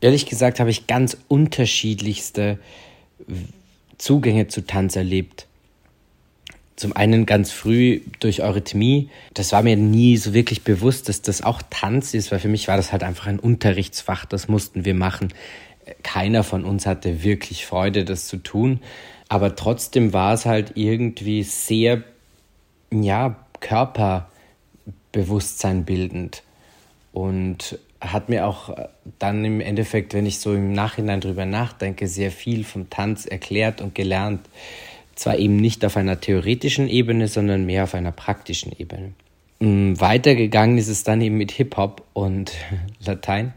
Ehrlich 0.00 0.26
gesagt 0.26 0.60
habe 0.60 0.70
ich 0.70 0.86
ganz 0.86 1.16
unterschiedlichste 1.28 2.58
Zugänge 3.98 4.48
zu 4.48 4.66
Tanz 4.66 4.96
erlebt. 4.96 5.46
Zum 6.76 6.94
einen 6.94 7.26
ganz 7.26 7.50
früh 7.50 8.02
durch 8.20 8.42
Eurythmie. 8.42 9.10
Das 9.34 9.50
war 9.50 9.64
mir 9.64 9.76
nie 9.76 10.16
so 10.16 10.32
wirklich 10.32 10.62
bewusst, 10.62 11.08
dass 11.08 11.22
das 11.22 11.42
auch 11.42 11.60
Tanz 11.70 12.14
ist, 12.14 12.30
weil 12.30 12.38
für 12.38 12.48
mich 12.48 12.68
war 12.68 12.76
das 12.76 12.92
halt 12.92 13.02
einfach 13.02 13.26
ein 13.26 13.40
Unterrichtsfach. 13.40 14.24
Das 14.24 14.46
mussten 14.46 14.84
wir 14.84 14.94
machen. 14.94 15.34
Keiner 16.04 16.44
von 16.44 16.64
uns 16.64 16.86
hatte 16.86 17.24
wirklich 17.24 17.66
Freude, 17.66 18.04
das 18.04 18.28
zu 18.28 18.36
tun. 18.36 18.78
Aber 19.28 19.56
trotzdem 19.56 20.12
war 20.12 20.34
es 20.34 20.46
halt 20.46 20.74
irgendwie 20.76 21.42
sehr, 21.42 22.04
ja, 22.92 23.44
Körperbewusstsein 23.58 25.84
bildend. 25.84 26.44
Und 27.12 27.80
hat 28.00 28.28
mir 28.28 28.46
auch 28.46 28.74
dann 29.18 29.44
im 29.44 29.60
Endeffekt, 29.60 30.14
wenn 30.14 30.26
ich 30.26 30.38
so 30.38 30.54
im 30.54 30.72
Nachhinein 30.72 31.20
drüber 31.20 31.46
nachdenke, 31.46 32.06
sehr 32.06 32.30
viel 32.30 32.64
vom 32.64 32.90
Tanz 32.90 33.26
erklärt 33.26 33.80
und 33.80 33.94
gelernt. 33.94 34.40
Zwar 35.14 35.38
eben 35.38 35.56
nicht 35.56 35.84
auf 35.84 35.96
einer 35.96 36.20
theoretischen 36.20 36.88
Ebene, 36.88 37.26
sondern 37.26 37.66
mehr 37.66 37.84
auf 37.84 37.94
einer 37.94 38.12
praktischen 38.12 38.72
Ebene. 38.78 39.12
Mm, 39.58 39.94
weitergegangen 39.98 40.78
ist 40.78 40.88
es 40.88 41.02
dann 41.02 41.20
eben 41.20 41.36
mit 41.36 41.50
Hip-Hop 41.50 42.04
und 42.12 42.52
Latein 43.04 43.52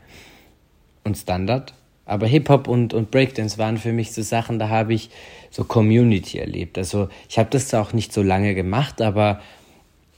und 1.03 1.17
Standard. 1.17 1.73
Aber 2.05 2.25
Hip-Hop 2.25 2.67
und, 2.67 2.93
und 2.93 3.11
Breakdance 3.11 3.59
waren 3.59 3.77
für 3.77 3.93
mich 3.93 4.11
so 4.11 4.23
Sachen, 4.23 4.57
da 4.57 4.69
habe 4.69 4.93
ich 4.93 5.11
so 5.51 5.63
Community 5.63 6.39
erlebt. 6.39 6.77
Also 6.77 7.09
ich 7.29 7.37
habe 7.37 7.49
das 7.51 7.73
auch 7.73 7.93
nicht 7.93 8.11
so 8.11 8.23
lange 8.23 8.55
gemacht, 8.55 9.01
aber 9.01 9.39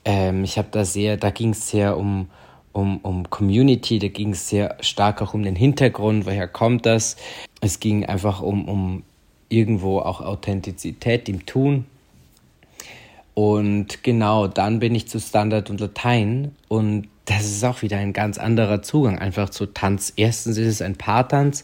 ähm, 0.05 0.43
ich 0.43 0.57
habe 0.57 0.69
da 0.71 0.86
sehr, 0.86 1.17
da 1.17 1.29
ging 1.29 1.49
es 1.49 1.69
sehr 1.69 1.97
um, 1.97 2.29
um, 2.73 2.97
um 2.97 3.29
Community, 3.29 3.99
da 3.99 4.07
ging 4.09 4.31
es 4.31 4.49
sehr 4.49 4.77
stark 4.81 5.21
auch 5.21 5.33
um 5.33 5.43
den 5.43 5.55
Hintergrund, 5.55 6.25
woher 6.25 6.47
kommt 6.47 6.86
das. 6.86 7.15
Es 7.62 7.79
ging 7.79 8.05
einfach 8.05 8.41
um, 8.41 8.67
um 8.67 9.03
irgendwo 9.49 9.99
auch 9.99 10.21
Authentizität 10.21 11.29
im 11.29 11.45
Tun. 11.45 11.86
Und 13.36 14.03
genau, 14.03 14.47
dann 14.47 14.79
bin 14.79 14.93
ich 14.93 15.07
zu 15.07 15.19
Standard 15.19 15.69
und 15.69 15.79
Latein 15.79 16.55
und 16.67 17.07
das 17.25 17.45
ist 17.45 17.63
auch 17.63 17.81
wieder 17.81 17.97
ein 17.97 18.12
ganz 18.13 18.38
anderer 18.38 18.81
Zugang 18.81 19.17
einfach 19.17 19.49
zu 19.49 19.67
Tanz. 19.67 20.13
Erstens 20.17 20.57
ist 20.57 20.67
es 20.67 20.81
ein 20.81 20.97
Paartanz, 20.97 21.63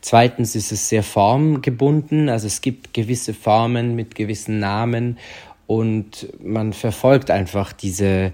zweitens 0.00 0.54
ist 0.54 0.72
es 0.72 0.88
sehr 0.88 1.02
formgebunden, 1.02 2.28
also 2.28 2.46
es 2.46 2.60
gibt 2.60 2.94
gewisse 2.94 3.34
Formen 3.34 3.96
mit 3.96 4.14
gewissen 4.14 4.60
Namen 4.60 5.18
und 5.66 6.28
man 6.42 6.72
verfolgt 6.72 7.30
einfach 7.30 7.72
diese, 7.72 8.32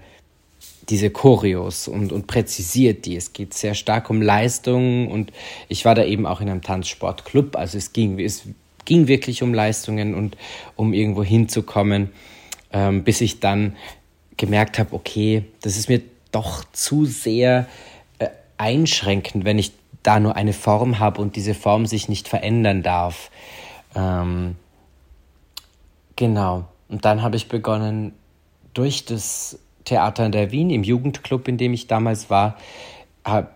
diese 0.88 1.10
Choreos 1.10 1.88
und, 1.88 2.12
und 2.12 2.26
präzisiert 2.26 3.06
die. 3.06 3.16
Es 3.16 3.32
geht 3.32 3.54
sehr 3.54 3.74
stark 3.74 4.10
um 4.10 4.22
Leistungen 4.22 5.08
und 5.08 5.32
ich 5.68 5.84
war 5.84 5.94
da 5.94 6.04
eben 6.04 6.26
auch 6.26 6.40
in 6.40 6.48
einem 6.48 6.62
Tanzsportclub, 6.62 7.56
also 7.56 7.76
es 7.78 7.92
ging, 7.92 8.18
es 8.20 8.44
ging 8.84 9.08
wirklich 9.08 9.42
um 9.42 9.52
Leistungen 9.52 10.14
und 10.14 10.36
um 10.76 10.92
irgendwo 10.92 11.24
hinzukommen, 11.24 12.10
ähm, 12.72 13.04
bis 13.04 13.20
ich 13.20 13.40
dann 13.40 13.76
gemerkt 14.36 14.78
habe, 14.78 14.94
okay, 14.94 15.44
das 15.62 15.76
ist 15.76 15.88
mir 15.88 16.02
doch 16.30 16.64
zu 16.72 17.04
sehr 17.04 17.66
äh, 18.18 18.28
einschränkend, 18.58 19.44
wenn 19.44 19.58
ich 19.58 19.72
da 20.02 20.20
nur 20.20 20.36
eine 20.36 20.52
Form 20.52 21.00
habe 21.00 21.20
und 21.20 21.34
diese 21.34 21.54
Form 21.54 21.86
sich 21.86 22.08
nicht 22.08 22.28
verändern 22.28 22.82
darf. 22.82 23.30
Ähm, 23.96 24.54
genau. 26.14 26.68
Und 26.88 27.04
dann 27.04 27.22
habe 27.22 27.36
ich 27.36 27.48
begonnen, 27.48 28.12
durch 28.72 29.04
das 29.04 29.58
Theater 29.86 30.26
in 30.26 30.32
der 30.32 30.52
Wien, 30.52 30.68
im 30.68 30.82
Jugendclub, 30.84 31.48
in 31.48 31.56
dem 31.56 31.72
ich 31.72 31.86
damals 31.86 32.28
war, 32.28 32.58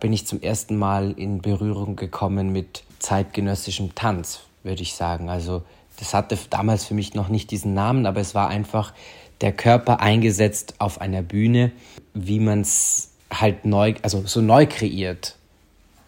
bin 0.01 0.13
ich 0.13 0.27
zum 0.27 0.41
ersten 0.41 0.77
Mal 0.77 1.13
in 1.13 1.43
Berührung 1.43 1.95
gekommen 1.95 2.51
mit 2.51 2.83
zeitgenössischem 2.99 3.95
Tanz, 3.95 4.41
würde 4.63 4.83
ich 4.83 4.95
sagen. 4.95 5.29
Also 5.29 5.63
das 5.99 6.15
hatte 6.15 6.39
damals 6.49 6.87
für 6.87 6.95
mich 6.95 7.15
noch 7.15 7.29
nicht 7.29 7.51
diesen 7.51 7.75
Namen, 7.75 8.07
aber 8.07 8.21
es 8.21 8.35
war 8.35 8.49
einfach 8.49 8.95
der 9.43 9.53
Körper 9.53 10.01
eingesetzt 10.01 10.75
auf 10.79 11.01
einer 11.01 11.23
Bühne, 11.23 11.73
wie 12.15 12.41
man 12.41 12.63
es 12.63 13.11
halt 13.33 13.65
neu, 13.65 13.95
also 14.03 14.23
so 14.27 14.41
neu 14.41 14.67
kreiert. 14.67 15.37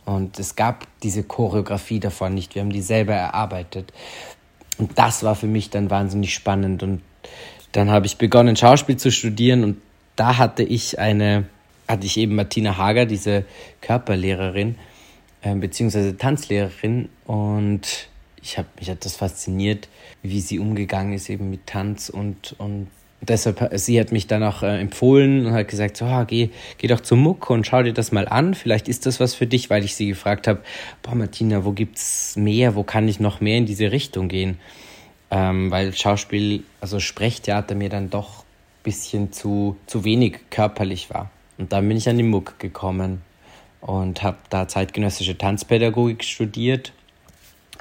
Und 0.04 0.38
es 0.38 0.56
gab 0.56 0.86
diese 1.02 1.22
Choreografie 1.22 2.00
davon 2.00 2.34
nicht. 2.34 2.54
Wir 2.54 2.62
haben 2.62 2.72
die 2.72 2.82
selber 2.82 3.14
erarbeitet. 3.14 3.92
Und 4.78 4.98
das 4.98 5.22
war 5.22 5.36
für 5.36 5.46
mich 5.46 5.70
dann 5.70 5.90
wahnsinnig 5.90 6.34
spannend. 6.34 6.82
Und 6.82 7.02
dann 7.70 7.90
habe 7.90 8.06
ich 8.06 8.18
begonnen, 8.18 8.56
Schauspiel 8.56 8.96
zu 8.96 9.12
studieren 9.12 9.62
und 9.62 9.76
da 10.16 10.38
hatte 10.38 10.62
ich 10.62 10.98
eine, 10.98 11.44
hatte 11.88 12.06
ich 12.06 12.16
eben 12.16 12.34
Martina 12.34 12.76
Hager, 12.76 13.06
diese 13.06 13.44
Körperlehrerin, 13.80 14.76
äh, 15.42 15.54
beziehungsweise 15.54 16.16
Tanzlehrerin. 16.16 17.08
Und 17.24 18.08
ich 18.42 18.58
habe 18.58 18.68
mich 18.78 18.90
hat 18.90 19.04
das 19.04 19.16
fasziniert, 19.16 19.88
wie 20.22 20.40
sie 20.40 20.58
umgegangen 20.58 21.12
ist 21.12 21.30
eben 21.30 21.50
mit 21.50 21.66
Tanz 21.66 22.08
und, 22.08 22.54
und 22.58 22.88
deshalb, 23.20 23.70
sie 23.74 24.00
hat 24.00 24.10
mich 24.10 24.26
dann 24.26 24.42
auch 24.42 24.62
äh, 24.62 24.80
empfohlen 24.80 25.46
und 25.46 25.52
hat 25.52 25.68
gesagt, 25.68 25.96
so, 25.96 26.04
ah, 26.04 26.24
geh, 26.24 26.50
geh 26.78 26.88
doch 26.88 27.00
zum 27.00 27.20
Muck 27.20 27.50
und 27.50 27.66
schau 27.66 27.82
dir 27.82 27.92
das 27.92 28.12
mal 28.12 28.26
an, 28.26 28.54
vielleicht 28.54 28.88
ist 28.88 29.06
das 29.06 29.20
was 29.20 29.34
für 29.34 29.46
dich, 29.46 29.70
weil 29.70 29.84
ich 29.84 29.94
sie 29.94 30.08
gefragt 30.08 30.48
habe, 30.48 30.60
boah 31.02 31.14
Martina, 31.14 31.64
wo 31.64 31.72
gibt's 31.72 32.36
mehr, 32.36 32.74
wo 32.74 32.82
kann 32.82 33.06
ich 33.06 33.20
noch 33.20 33.40
mehr 33.40 33.58
in 33.58 33.66
diese 33.66 33.92
Richtung 33.92 34.28
gehen? 34.28 34.58
ähm, 35.32 35.70
weil 35.70 35.94
Schauspiel, 35.94 36.62
also 36.82 37.00
Sprechtheater 37.00 37.74
mir 37.74 37.88
dann 37.88 38.10
doch 38.10 38.41
bisschen 38.82 39.32
zu, 39.32 39.76
zu 39.86 40.04
wenig 40.04 40.38
körperlich 40.50 41.10
war. 41.10 41.30
Und 41.58 41.72
dann 41.72 41.86
bin 41.88 41.96
ich 41.96 42.08
an 42.08 42.16
die 42.16 42.22
MUG 42.22 42.58
gekommen 42.58 43.22
und 43.80 44.22
habe 44.22 44.38
da 44.50 44.68
zeitgenössische 44.68 45.36
Tanzpädagogik 45.36 46.24
studiert. 46.24 46.92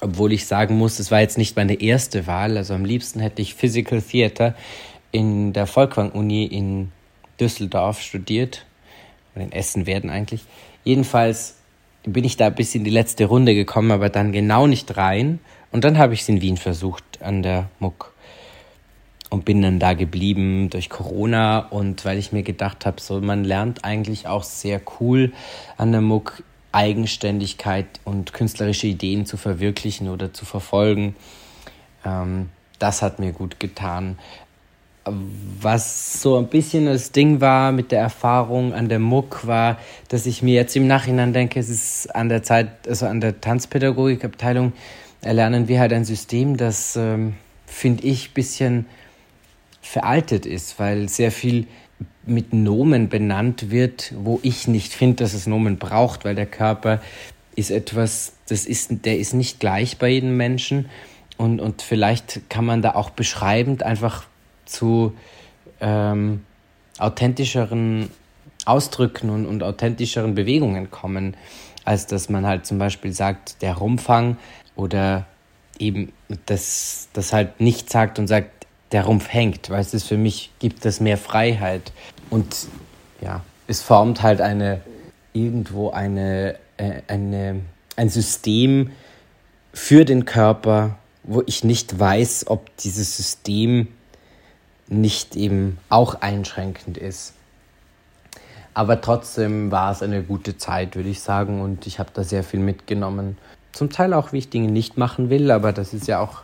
Obwohl 0.01 0.33
ich 0.33 0.47
sagen 0.47 0.77
muss, 0.77 0.99
es 0.99 1.11
war 1.11 1.21
jetzt 1.21 1.37
nicht 1.37 1.55
meine 1.55 1.79
erste 1.79 2.27
Wahl. 2.27 2.57
Also 2.57 2.73
am 2.73 2.85
liebsten 2.85 3.19
hätte 3.19 3.41
ich 3.41 3.53
Physical 3.53 4.01
Theater 4.01 4.55
in 5.11 5.53
der 5.53 5.67
Volkwang-Uni 5.67 6.45
in 6.45 6.91
Düsseldorf 7.39 8.01
studiert. 8.01 8.65
Oder 9.35 9.45
in 9.45 9.51
Essen 9.51 9.85
werden 9.85 10.09
eigentlich. 10.09 10.41
Jedenfalls 10.83 11.57
bin 12.03 12.23
ich 12.23 12.35
da 12.35 12.49
bis 12.49 12.73
in 12.73 12.83
die 12.83 12.89
letzte 12.89 13.25
Runde 13.25 13.53
gekommen, 13.53 13.91
aber 13.91 14.09
dann 14.09 14.31
genau 14.31 14.65
nicht 14.65 14.97
rein. 14.97 15.39
Und 15.71 15.83
dann 15.83 15.97
habe 15.97 16.13
ich 16.13 16.21
es 16.21 16.29
in 16.29 16.41
Wien 16.41 16.57
versucht 16.57 17.21
an 17.21 17.43
der 17.43 17.69
Muck 17.79 18.10
und 19.31 19.45
bin 19.45 19.61
dann 19.61 19.79
da 19.79 19.93
geblieben 19.93 20.69
durch 20.69 20.89
Corona 20.89 21.59
und 21.59 22.05
weil 22.05 22.19
ich 22.19 22.31
mir 22.31 22.43
gedacht 22.43 22.85
habe, 22.85 23.01
so 23.01 23.19
man 23.21 23.43
lernt 23.43 23.83
eigentlich 23.83 24.27
auch 24.27 24.43
sehr 24.43 24.81
cool 24.99 25.31
an 25.77 25.91
der 25.91 26.01
Muck 26.01 26.43
Eigenständigkeit 26.73 27.87
und 28.03 28.33
künstlerische 28.33 28.87
Ideen 28.87 29.25
zu 29.25 29.37
verwirklichen 29.37 30.09
oder 30.09 30.33
zu 30.33 30.45
verfolgen. 30.45 31.15
Ähm, 32.05 32.49
das 32.77 33.01
hat 33.01 33.19
mir 33.19 33.31
gut 33.31 33.59
getan. 33.59 34.19
Was 35.05 36.21
so 36.21 36.37
ein 36.37 36.47
bisschen 36.47 36.85
das 36.85 37.11
Ding 37.11 37.41
war 37.41 37.71
mit 37.71 37.91
der 37.91 38.01
Erfahrung 38.01 38.73
an 38.73 38.87
der 38.87 38.99
Muck, 38.99 39.47
war, 39.47 39.77
dass 40.09 40.25
ich 40.25 40.43
mir 40.43 40.55
jetzt 40.55 40.75
im 40.75 40.87
Nachhinein 40.87 41.33
denke, 41.33 41.59
es 41.59 41.69
ist 41.69 42.15
an 42.15 42.29
der 42.29 42.43
Zeit, 42.43 42.87
also 42.87 43.07
an 43.07 43.21
der 43.21 43.41
Tanzpädagogikabteilung, 43.41 44.73
erlernen 45.21 45.67
wir 45.67 45.79
halt 45.79 45.93
ein 45.93 46.05
System, 46.05 46.57
das, 46.57 46.95
ähm, 46.97 47.33
finde 47.65 48.03
ich, 48.03 48.29
ein 48.29 48.33
bisschen 48.33 48.85
veraltet 49.81 50.45
ist, 50.45 50.79
weil 50.79 51.09
sehr 51.09 51.31
viel 51.31 51.67
mit 52.25 52.53
Nomen 52.53 53.09
benannt 53.09 53.71
wird, 53.71 54.13
wo 54.17 54.39
ich 54.43 54.67
nicht 54.67 54.93
finde, 54.93 55.23
dass 55.23 55.33
es 55.33 55.47
Nomen 55.47 55.77
braucht, 55.77 56.23
weil 56.23 56.35
der 56.35 56.45
Körper 56.45 57.01
ist 57.55 57.71
etwas, 57.71 58.33
das 58.47 58.65
ist, 58.65 59.05
der 59.05 59.17
ist 59.17 59.33
nicht 59.33 59.59
gleich 59.59 59.97
bei 59.97 60.09
jedem 60.09 60.37
Menschen. 60.37 60.89
Und, 61.37 61.59
und 61.59 61.81
vielleicht 61.81 62.49
kann 62.49 62.65
man 62.65 62.81
da 62.81 62.91
auch 62.91 63.09
beschreibend 63.09 63.83
einfach 63.83 64.25
zu 64.65 65.13
ähm, 65.79 66.45
authentischeren 66.99 68.09
Ausdrücken 68.65 69.29
und, 69.29 69.45
und 69.47 69.63
authentischeren 69.63 70.35
Bewegungen 70.35 70.91
kommen, 70.91 71.35
als 71.83 72.05
dass 72.05 72.29
man 72.29 72.45
halt 72.45 72.65
zum 72.65 72.77
Beispiel 72.77 73.11
sagt, 73.11 73.61
der 73.63 73.75
Rumfang 73.75 74.37
oder 74.75 75.25
eben 75.79 76.13
das, 76.45 77.09
das 77.13 77.33
halt 77.33 77.59
nicht 77.59 77.89
sagt 77.89 78.19
und 78.19 78.27
sagt, 78.27 78.60
der 78.91 79.05
Rumpf 79.05 79.31
hängt, 79.31 79.69
weil 79.69 79.81
es 79.81 80.03
für 80.03 80.17
mich 80.17 80.51
gibt 80.59 80.85
es 80.85 80.99
mehr 80.99 81.17
Freiheit 81.17 81.91
und 82.29 82.67
ja, 83.21 83.41
es 83.67 83.81
formt 83.81 84.21
halt 84.21 84.41
eine 84.41 84.81
irgendwo 85.33 85.91
eine, 85.91 86.55
äh, 86.77 87.01
eine 87.07 87.61
ein 87.95 88.09
System 88.09 88.91
für 89.73 90.05
den 90.05 90.25
Körper, 90.25 90.97
wo 91.23 91.43
ich 91.45 91.63
nicht 91.63 91.99
weiß, 91.99 92.47
ob 92.47 92.75
dieses 92.77 93.15
System 93.15 93.87
nicht 94.87 95.35
eben 95.35 95.77
auch 95.89 96.15
einschränkend 96.15 96.97
ist. 96.97 97.33
Aber 98.73 99.01
trotzdem 99.01 99.71
war 99.71 99.91
es 99.91 100.01
eine 100.01 100.23
gute 100.23 100.57
Zeit, 100.57 100.95
würde 100.95 101.09
ich 101.09 101.21
sagen, 101.21 101.61
und 101.61 101.87
ich 101.87 101.99
habe 101.99 102.09
da 102.13 102.23
sehr 102.23 102.43
viel 102.43 102.59
mitgenommen 102.59 103.37
zum 103.71 103.89
Teil 103.89 104.13
auch, 104.13 104.33
wie 104.33 104.39
ich 104.39 104.49
Dinge 104.49 104.69
nicht 104.69 104.97
machen 104.97 105.29
will, 105.29 105.49
aber 105.51 105.71
das 105.71 105.93
ist 105.93 106.07
ja 106.07 106.19
auch 106.19 106.41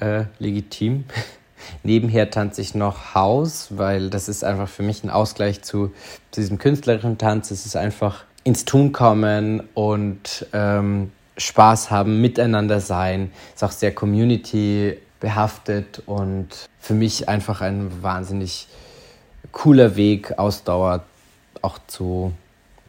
äh, 0.00 0.24
legitim. 0.38 1.04
Nebenher 1.82 2.30
tanze 2.30 2.60
ich 2.60 2.74
noch 2.74 3.14
Haus, 3.14 3.68
weil 3.70 4.10
das 4.10 4.28
ist 4.28 4.44
einfach 4.44 4.68
für 4.68 4.82
mich 4.82 5.04
ein 5.04 5.10
Ausgleich 5.10 5.62
zu, 5.62 5.92
zu 6.30 6.40
diesem 6.40 6.58
künstlerischen 6.58 7.18
Tanz. 7.18 7.50
Es 7.50 7.66
ist 7.66 7.76
einfach 7.76 8.24
ins 8.44 8.64
Tun 8.64 8.92
kommen 8.92 9.62
und 9.74 10.46
ähm, 10.52 11.10
Spaß 11.36 11.90
haben, 11.90 12.20
miteinander 12.20 12.80
sein. 12.80 13.32
Ist 13.54 13.64
auch 13.64 13.72
sehr 13.72 13.94
Community 13.94 14.96
behaftet 15.20 16.02
und 16.06 16.48
für 16.78 16.94
mich 16.94 17.28
einfach 17.28 17.60
ein 17.60 18.02
wahnsinnig 18.02 18.68
cooler 19.52 19.96
Weg, 19.96 20.38
Ausdauer 20.38 21.04
auch 21.62 21.78
zu 21.86 22.32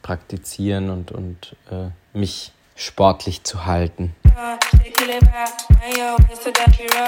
praktizieren 0.01 0.89
und, 0.89 1.11
und 1.11 1.55
äh, 1.71 1.89
mich 2.17 2.51
sportlich 2.75 3.43
zu 3.43 3.65
halten. 3.65 4.15
it 5.09 5.23
back. 5.25 5.49
I 5.81 5.99
always 6.01 6.39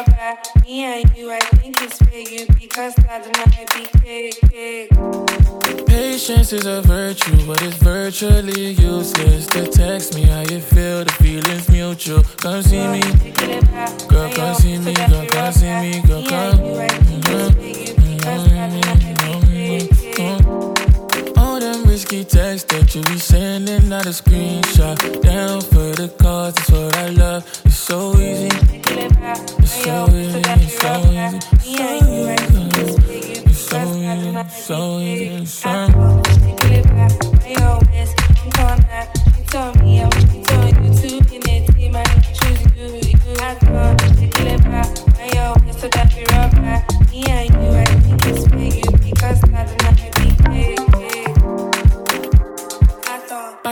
that. 0.07 0.47
Me 0.65 0.83
and 0.83 1.17
you, 1.17 1.31
I 1.31 1.39
think 1.39 1.79
it's 1.81 1.99
because 2.59 2.95
I 3.07 3.19
be 3.73 3.85
Patience 5.85 6.53
is 6.53 6.65
a 6.65 6.81
virtue, 6.81 7.45
but 7.45 7.61
it's 7.61 7.77
virtually 7.77 8.71
useless. 8.71 9.45
To 9.47 9.67
text 9.67 10.15
me 10.15 10.23
how 10.23 10.41
you 10.41 10.59
feel, 10.59 11.05
the 11.05 11.11
feeling's 11.13 11.69
mutual. 11.69 12.23
Come 12.37 12.63
see 12.63 12.87
me. 12.87 13.01
Come 13.01 13.13
see 13.13 13.77
me, 13.77 13.95
girl. 14.07 14.31
Come 14.31 14.55
see 14.55 14.77
me, 14.79 14.93
girl. 14.95 15.25
Come. 15.27 15.53
See 15.53 15.65
me, 15.65 16.01
girl, 16.07 16.23
come. 16.25 16.88
Risky 22.11 22.23
texts 22.25 22.73
that 22.73 22.95
you 22.95 23.01
be 23.03 23.19
sending, 23.19 23.87
not 23.89 24.05
a 24.05 24.09
screenshot. 24.09 25.21
Down 25.21 25.61
for 25.61 25.91
the 25.95 26.09
cause, 26.19 26.53
that's 26.55 26.71
what 26.71 26.95
I 26.95 27.09
love. 27.09 27.43
It's 27.65 27.75
so 27.75 28.15
easy, 28.17 28.47
it's 28.47 29.71
so 29.83 30.07
easy, 30.09 30.39
it's 30.39 30.79
so 30.79 30.93
easy. 31.11 31.39
It's 33.45 33.67
so 33.69 33.85
easy, 33.89 34.25
it's 34.41 34.65
so 34.65 34.99
easy, 34.99 35.27
it's 35.27 35.53
so 35.53 35.69
easy. 35.69 35.89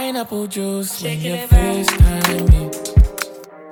Pineapple 0.08 0.48
juice 0.48 1.04
when 1.04 1.20
you 1.20 1.36
FaceTime 1.36 2.50
me. 2.50 2.72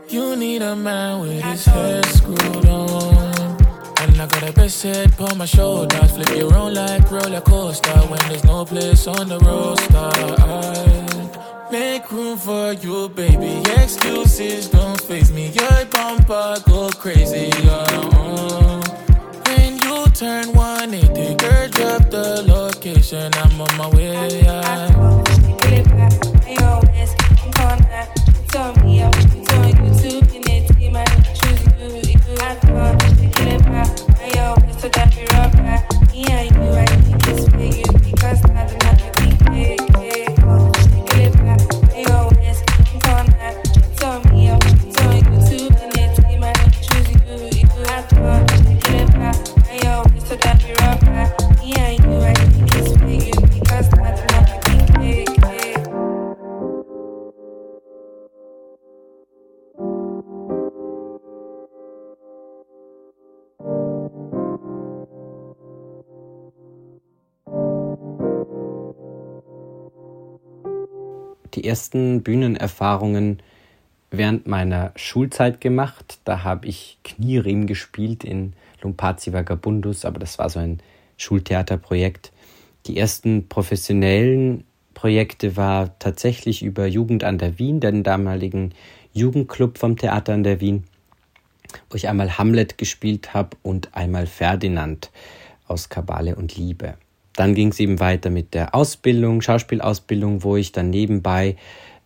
You 0.09 0.35
need 0.35 0.61
a 0.63 0.75
man 0.75 1.21
with 1.21 1.41
his 1.41 1.63
head 1.63 2.03
screwed 2.07 2.65
on. 2.65 3.15
And 4.01 4.19
I 4.19 4.27
got 4.27 4.43
a 4.43 4.51
best 4.51 4.83
head 4.83 5.17
on 5.17 5.37
my 5.37 5.45
shoulders. 5.45 6.11
Flip 6.11 6.35
you 6.35 6.49
around 6.49 6.73
like 6.73 7.09
roller 7.09 7.39
coaster 7.39 7.97
when 8.09 8.19
there's 8.27 8.43
no 8.43 8.65
place 8.65 9.07
on 9.07 9.29
the 9.29 9.39
roster. 9.39 9.95
I 9.95 11.69
make 11.71 12.11
room 12.11 12.37
for 12.37 12.73
you, 12.73 13.07
baby. 13.07 13.63
Excuses 13.81 14.67
don't 14.67 14.99
face 14.99 15.31
me. 15.31 15.51
Your 15.51 15.85
bumper 15.85 16.57
go 16.67 16.89
crazy. 16.99 17.49
Uh-uh. 17.63 18.81
When 19.45 19.77
you 19.77 20.05
turn 20.11 20.51
180, 20.51 21.35
girl, 21.35 21.69
drop 21.69 22.09
the 22.09 22.43
location. 22.45 23.31
I'm 23.35 23.61
on 23.61 23.77
my 23.77 23.87
way. 23.87 24.41
Yeah. 24.41 25.34
I'm 28.57 28.73
gonna 28.73 28.85
always 34.39 34.75
thought 34.75 34.93
back, 34.93 36.13
me 36.13 36.25
and 36.29 36.55
you, 36.55 37.14
die 71.55 71.65
ersten 71.65 72.21
Bühnenerfahrungen 72.21 73.41
während 74.11 74.47
meiner 74.47 74.91
Schulzeit 74.95 75.61
gemacht. 75.61 76.19
Da 76.23 76.43
habe 76.43 76.67
ich 76.67 76.97
Knieriem 77.03 77.67
gespielt 77.67 78.23
in 78.23 78.53
Lumpazi 78.81 79.33
Vagabundus, 79.33 80.05
aber 80.05 80.19
das 80.19 80.37
war 80.39 80.49
so 80.49 80.59
ein 80.59 80.79
Schultheaterprojekt. 81.17 82.31
Die 82.87 82.97
ersten 82.97 83.47
professionellen 83.47 84.63
Projekte 84.93 85.57
war 85.57 85.97
tatsächlich 85.99 86.63
über 86.63 86.85
Jugend 86.85 87.23
an 87.23 87.37
der 87.37 87.59
Wien, 87.59 87.79
den 87.79 88.03
damaligen 88.03 88.73
Jugendclub 89.13 89.77
vom 89.77 89.97
Theater 89.97 90.33
an 90.33 90.43
der 90.43 90.61
Wien, 90.61 90.83
wo 91.89 91.95
ich 91.95 92.07
einmal 92.07 92.37
Hamlet 92.37 92.77
gespielt 92.77 93.33
habe 93.33 93.57
und 93.63 93.95
einmal 93.95 94.27
Ferdinand 94.27 95.11
aus 95.67 95.89
Kabale 95.89 96.35
und 96.35 96.55
Liebe. 96.57 96.95
Dann 97.35 97.53
ging 97.53 97.69
es 97.69 97.79
eben 97.79 97.99
weiter 97.99 98.29
mit 98.29 98.53
der 98.53 98.73
Ausbildung, 98.73 99.41
Schauspielausbildung, 99.41 100.43
wo 100.43 100.55
ich 100.55 100.71
dann 100.71 100.89
nebenbei 100.89 101.57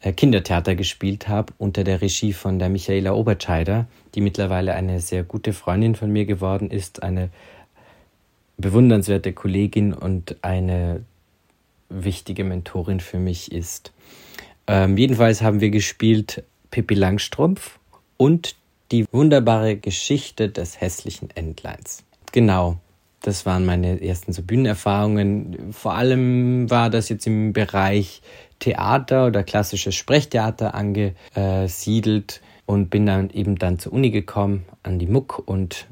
äh, 0.01 0.11
Kindertheater 0.13 0.75
gespielt 0.75 1.27
habe 1.27 1.53
unter 1.57 1.83
der 1.83 2.01
Regie 2.01 2.33
von 2.33 2.57
der 2.59 2.69
Michaela 2.69 3.13
Obertscheider, 3.13 3.87
die 4.15 4.21
mittlerweile 4.21 4.73
eine 4.73 4.99
sehr 4.99 5.23
gute 5.23 5.53
Freundin 5.53 5.95
von 5.95 6.11
mir 6.11 6.25
geworden 6.25 6.71
ist, 6.71 7.03
eine 7.03 7.29
bewundernswerte 8.57 9.33
Kollegin 9.33 9.93
und 9.93 10.37
eine 10.41 11.03
wichtige 11.89 12.43
Mentorin 12.43 12.99
für 12.99 13.19
mich 13.19 13.51
ist. 13.51 13.91
Ähm, 14.67 14.97
jedenfalls 14.97 15.41
haben 15.41 15.61
wir 15.61 15.69
gespielt 15.69 16.43
Pippi 16.71 16.93
Langstrumpf 16.93 17.79
und 18.17 18.55
die 18.91 19.05
wunderbare 19.11 19.77
Geschichte 19.77 20.49
des 20.49 20.79
hässlichen 20.81 21.29
Entleins. 21.35 22.03
Genau, 22.31 22.79
das 23.21 23.45
waren 23.45 23.65
meine 23.65 24.01
ersten 24.01 24.33
so 24.33 24.41
Bühnenerfahrungen. 24.41 25.73
Vor 25.73 25.93
allem 25.93 26.69
war 26.69 26.89
das 26.89 27.09
jetzt 27.09 27.27
im 27.27 27.53
Bereich 27.53 28.21
Theater 28.59 29.27
oder 29.27 29.43
klassisches 29.43 29.95
Sprechtheater 29.95 30.73
angesiedelt 30.73 32.41
und 32.65 32.89
bin 32.89 33.05
dann 33.05 33.29
eben 33.31 33.57
dann 33.57 33.79
zur 33.79 33.93
Uni 33.93 34.11
gekommen, 34.11 34.65
an 34.83 34.99
die 34.99 35.07
MUC 35.07 35.41
und 35.45 35.87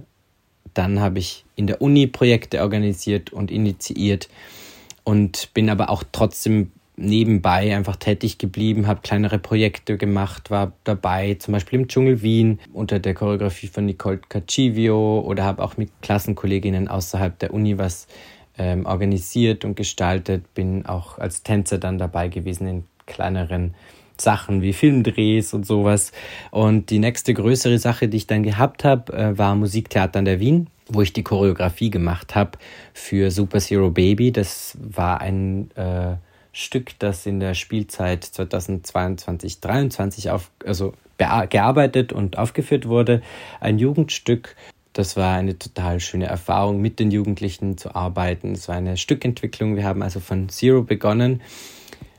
dann 0.74 1.00
habe 1.00 1.20
ich 1.20 1.44
in 1.56 1.66
der 1.68 1.82
Uni 1.82 2.08
Projekte 2.08 2.62
organisiert 2.62 3.34
und 3.34 3.50
initiiert 3.50 4.30
und 5.04 5.54
bin 5.54 5.70
aber 5.70 5.90
auch 5.90 6.04
trotzdem 6.12 6.72
nebenbei 6.98 7.76
einfach 7.76 7.96
tätig 7.96 8.40
geblieben, 8.40 8.88
habe 8.88 9.02
kleinere 9.02 9.38
Projekte 9.38 9.98
gemacht, 9.98 10.50
war 10.50 10.74
dabei, 10.84 11.36
zum 11.36 11.54
Beispiel 11.54 11.80
im 11.80 11.88
Dschungel 11.88 12.22
Wien 12.24 12.60
unter 12.74 13.00
der 13.00 13.14
Choreografie 13.14 13.68
von 13.68 13.86
Nicole 13.86 14.20
Cacivio 14.30 15.22
oder 15.22 15.44
habe 15.44 15.64
auch 15.64 15.78
mit 15.78 15.92
Klassenkolleginnen 16.02 16.88
außerhalb 16.88 17.38
der 17.38 17.54
Uni 17.54 17.78
was 17.78 18.08
ähm, 18.58 18.88
organisiert 18.88 19.64
und 19.64 19.76
gestaltet, 19.76 20.54
bin 20.56 20.88
auch 20.88 21.20
als 21.20 21.44
Tänzer 21.44 21.78
dann 21.78 22.00
dabei 22.00 22.28
gewesen 22.28 22.68
in 22.68 22.84
kleineren 23.06 23.76
Sachen 24.20 24.64
wie 24.64 24.74
Filmdrehs 24.74 25.54
und 25.54 25.68
sowas. 25.68 26.12
Und 26.50 26.90
die 26.90 26.98
nächste 26.98 27.36
größere 27.36 27.78
Sache, 27.78 28.08
die 28.08 28.18
ich 28.18 28.28
dann 28.28 28.42
gehabt 28.42 28.84
habe, 28.84 29.14
äh, 29.14 29.38
war 29.38 29.54
Musiktheater 29.54 30.18
an 30.18 30.26
der 30.26 30.40
Wien, 30.40 30.68
wo 30.88 31.04
ich 31.04 31.14
die 31.14 31.24
Choreografie 31.24 31.92
gemacht 31.92 32.34
habe 32.34 32.58
für 32.94 33.30
Super 33.30 33.60
Zero 33.60 33.92
Baby. 33.92 34.32
Das 34.32 34.76
war 34.82 35.22
ein 35.22 35.70
äh, 35.76 36.16
Stück, 36.58 36.98
das 36.98 37.28
in 37.28 37.40
der 37.40 37.54
Spielzeit 37.54 38.24
2022 38.24 39.62
2023 39.62 40.32
auf, 40.32 40.50
also 40.66 40.94
gearbeitet 41.18 42.14
und 42.14 42.40
aufgeführt 42.40 42.88
wurde. 42.88 43.22
Ein 43.60 43.78
Jugendstück. 43.78 44.56
Das 44.94 45.16
war 45.16 45.36
eine 45.36 45.60
total 45.60 46.00
schöne 46.00 46.26
Erfahrung, 46.26 46.82
mit 46.82 47.00
den 47.00 47.12
Jugendlichen 47.12 47.78
zu 47.78 47.94
arbeiten. 47.94 48.54
Es 48.54 48.68
war 48.68 48.76
eine 48.76 48.98
Stückentwicklung. 48.98 49.76
Wir 49.76 49.84
haben 49.84 50.02
also 50.02 50.20
von 50.20 50.50
Zero 50.50 50.82
begonnen. 50.82 51.42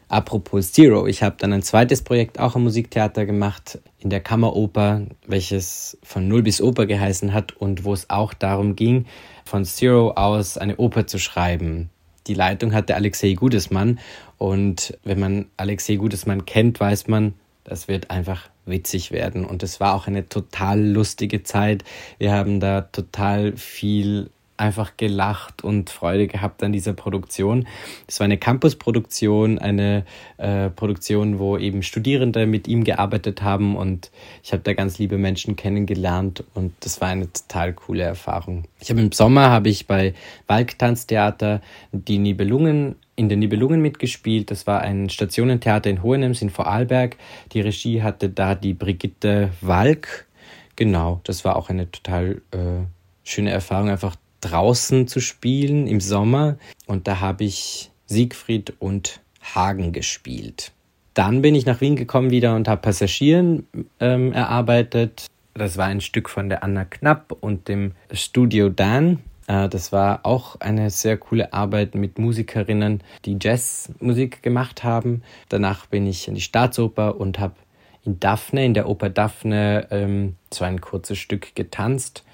Apropos 0.06 0.70
Zero, 0.70 1.08
ich 1.08 1.24
habe 1.24 1.34
dann 1.38 1.52
ein 1.52 1.62
zweites 1.62 2.02
Projekt 2.02 2.38
auch 2.38 2.54
am 2.54 2.62
Musiktheater 2.62 3.26
gemacht, 3.26 3.80
in 3.98 4.08
der 4.08 4.20
Kammeroper, 4.20 5.02
welches 5.26 5.98
von 6.04 6.28
Null 6.28 6.44
bis 6.44 6.62
Oper 6.62 6.86
geheißen 6.86 7.34
hat 7.34 7.56
und 7.56 7.84
wo 7.84 7.92
es 7.92 8.08
auch 8.08 8.34
darum 8.34 8.76
ging, 8.76 9.06
von 9.44 9.64
Zero 9.64 10.12
aus 10.12 10.56
eine 10.56 10.76
Oper 10.76 11.08
zu 11.08 11.18
schreiben. 11.18 11.90
Die 12.28 12.34
Leitung 12.34 12.72
hatte 12.72 12.94
Alexei 12.94 13.32
Gudesmann 13.32 13.98
und 14.36 14.96
wenn 15.04 15.18
man 15.18 15.46
Alexei 15.56 15.96
Gudesmann 15.96 16.46
kennt, 16.46 16.78
weiß 16.78 17.08
man, 17.08 17.34
das 17.64 17.88
wird 17.88 18.10
einfach 18.10 18.48
witzig 18.66 19.10
werden. 19.10 19.44
Und 19.44 19.62
es 19.62 19.80
war 19.80 19.94
auch 19.94 20.06
eine 20.06 20.28
total 20.28 20.80
lustige 20.80 21.42
Zeit. 21.42 21.84
Wir 22.18 22.32
haben 22.32 22.60
da 22.60 22.82
total 22.82 23.56
viel 23.56 24.30
einfach 24.58 24.96
gelacht 24.96 25.64
und 25.64 25.90
Freude 25.90 26.26
gehabt 26.26 26.62
an 26.62 26.72
dieser 26.72 26.92
Produktion. 26.92 27.66
Es 28.06 28.20
war 28.20 28.24
eine 28.24 28.38
Campus-Produktion, 28.38 29.58
eine 29.58 30.04
äh, 30.36 30.70
Produktion, 30.70 31.38
wo 31.38 31.56
eben 31.56 31.82
Studierende 31.82 32.46
mit 32.46 32.68
ihm 32.68 32.84
gearbeitet 32.84 33.42
haben 33.42 33.76
und 33.76 34.10
ich 34.42 34.52
habe 34.52 34.62
da 34.62 34.74
ganz 34.74 34.98
liebe 34.98 35.18
Menschen 35.18 35.56
kennengelernt 35.56 36.44
und 36.54 36.72
das 36.80 37.00
war 37.00 37.08
eine 37.08 37.32
total 37.32 37.72
coole 37.72 38.02
Erfahrung. 38.02 38.64
Ich 38.80 38.90
habe 38.90 39.00
im 39.00 39.12
Sommer 39.12 39.50
habe 39.50 39.68
ich 39.68 39.86
bei 39.86 40.14
Walktanztheater 40.46 41.60
die 41.92 42.18
Nibelungen 42.18 42.96
in 43.16 43.28
den 43.28 43.40
Nibelungen 43.40 43.80
mitgespielt. 43.80 44.50
Das 44.50 44.66
war 44.66 44.80
ein 44.80 45.10
Stationentheater 45.10 45.90
in 45.90 46.02
Hohenems 46.04 46.40
in 46.40 46.50
Vorarlberg. 46.50 47.16
Die 47.52 47.60
Regie 47.60 48.02
hatte 48.02 48.28
da 48.28 48.54
die 48.54 48.74
Brigitte 48.74 49.50
Walk. 49.60 50.26
Genau, 50.76 51.20
das 51.24 51.44
war 51.44 51.56
auch 51.56 51.68
eine 51.68 51.90
total 51.90 52.40
äh, 52.52 52.86
schöne 53.24 53.50
Erfahrung, 53.50 53.90
einfach 53.90 54.14
draußen 54.40 55.08
zu 55.08 55.20
spielen 55.20 55.86
im 55.86 56.00
Sommer 56.00 56.56
und 56.86 57.08
da 57.08 57.20
habe 57.20 57.44
ich 57.44 57.90
Siegfried 58.06 58.74
und 58.78 59.20
Hagen 59.42 59.92
gespielt. 59.92 60.72
Dann 61.14 61.42
bin 61.42 61.54
ich 61.54 61.66
nach 61.66 61.80
Wien 61.80 61.96
gekommen 61.96 62.30
wieder 62.30 62.54
und 62.54 62.68
habe 62.68 62.80
Passagieren 62.80 63.66
ähm, 63.98 64.32
erarbeitet. 64.32 65.26
Das 65.54 65.76
war 65.76 65.86
ein 65.86 66.00
Stück 66.00 66.28
von 66.28 66.48
der 66.48 66.62
Anna 66.62 66.84
Knapp 66.84 67.36
und 67.40 67.66
dem 67.68 67.92
Studio 68.12 68.68
Dan. 68.68 69.18
Äh, 69.48 69.68
das 69.68 69.90
war 69.90 70.24
auch 70.24 70.60
eine 70.60 70.90
sehr 70.90 71.16
coole 71.16 71.52
Arbeit 71.52 71.96
mit 71.96 72.18
Musikerinnen, 72.18 73.02
die 73.24 73.36
Jazzmusik 73.40 74.42
gemacht 74.42 74.84
haben. 74.84 75.22
Danach 75.48 75.86
bin 75.86 76.06
ich 76.06 76.28
in 76.28 76.36
die 76.36 76.40
Staatsoper 76.40 77.18
und 77.18 77.40
habe 77.40 77.54
in 78.04 78.20
Daphne, 78.20 78.64
in 78.64 78.74
der 78.74 78.88
Oper 78.88 79.10
Daphne, 79.10 79.88
ähm, 79.90 80.36
so 80.54 80.64
ein 80.64 80.80
kurzes 80.80 81.18
Stück 81.18 81.56
getanzt 81.56 82.24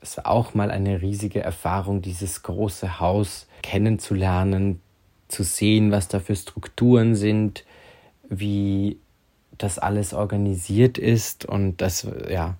es 0.00 0.16
war 0.16 0.26
auch 0.28 0.54
mal 0.54 0.70
eine 0.70 1.02
riesige 1.02 1.40
Erfahrung, 1.42 2.02
dieses 2.02 2.42
große 2.42 3.00
Haus 3.00 3.46
kennenzulernen, 3.62 4.80
zu 5.28 5.44
sehen, 5.44 5.92
was 5.92 6.08
da 6.08 6.18
für 6.18 6.34
Strukturen 6.34 7.14
sind, 7.14 7.64
wie 8.28 8.98
das 9.58 9.78
alles 9.78 10.14
organisiert 10.14 10.98
ist 10.98 11.44
und 11.44 11.80
das 11.80 12.06
ja 12.28 12.56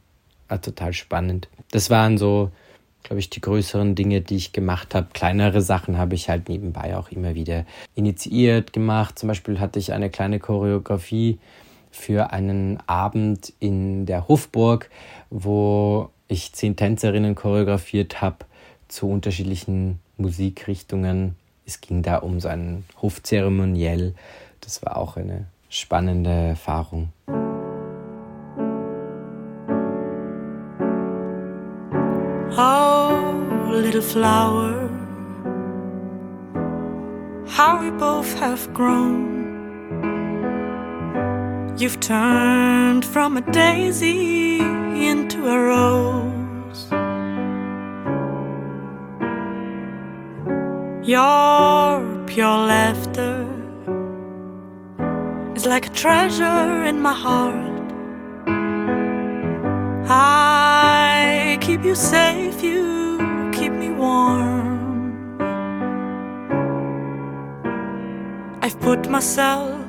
war 0.48 0.60
total 0.60 0.92
spannend. 0.92 1.48
Das 1.70 1.90
waren 1.90 2.18
so, 2.18 2.50
glaube 3.02 3.20
ich, 3.20 3.30
die 3.30 3.40
größeren 3.40 3.94
Dinge, 3.94 4.20
die 4.20 4.36
ich 4.36 4.52
gemacht 4.52 4.94
habe. 4.94 5.08
Kleinere 5.12 5.62
Sachen 5.62 5.96
habe 5.96 6.14
ich 6.14 6.28
halt 6.28 6.48
nebenbei 6.48 6.96
auch 6.96 7.10
immer 7.10 7.34
wieder 7.34 7.64
initiiert 7.94 8.72
gemacht. 8.72 9.18
Zum 9.18 9.28
Beispiel 9.28 9.60
hatte 9.60 9.78
ich 9.78 9.92
eine 9.92 10.10
kleine 10.10 10.38
Choreografie 10.38 11.38
für 11.90 12.32
einen 12.32 12.78
Abend 12.86 13.52
in 13.58 14.06
der 14.06 14.28
Hofburg, 14.28 14.90
wo 15.30 16.10
ich 16.30 16.52
zehn 16.52 16.76
Tänzerinnen 16.76 17.34
choreografiert 17.34 18.22
habe 18.22 18.46
zu 18.88 19.10
unterschiedlichen 19.10 19.98
Musikrichtungen. 20.16 21.36
Es 21.66 21.80
ging 21.80 22.02
da 22.02 22.18
um 22.18 22.40
so 22.40 22.48
ein 22.48 22.84
Hofzeremoniell. 23.02 24.14
Das 24.60 24.84
war 24.84 24.96
auch 24.96 25.16
eine 25.16 25.46
spannende 25.68 26.30
Erfahrung. 26.30 27.12
Oh, 32.56 33.72
little 33.72 34.02
flower, 34.02 34.90
how 37.46 37.80
we 37.80 37.90
both 37.92 38.40
have 38.40 38.68
grown. 38.72 39.39
You've 41.80 41.98
turned 41.98 43.06
from 43.06 43.38
a 43.38 43.40
daisy 43.40 44.58
into 44.58 45.48
a 45.48 45.58
rose. 45.58 46.90
Your 51.08 52.26
pure 52.26 52.58
laughter 52.68 53.46
is 55.56 55.64
like 55.64 55.86
a 55.86 55.90
treasure 55.94 56.84
in 56.84 57.00
my 57.00 57.14
heart. 57.14 57.92
I 60.06 61.56
keep 61.62 61.82
you 61.82 61.94
safe, 61.94 62.62
you 62.62 63.50
keep 63.54 63.72
me 63.72 63.88
warm. 63.88 65.30
I've 68.60 68.78
put 68.80 69.08
myself 69.08 69.79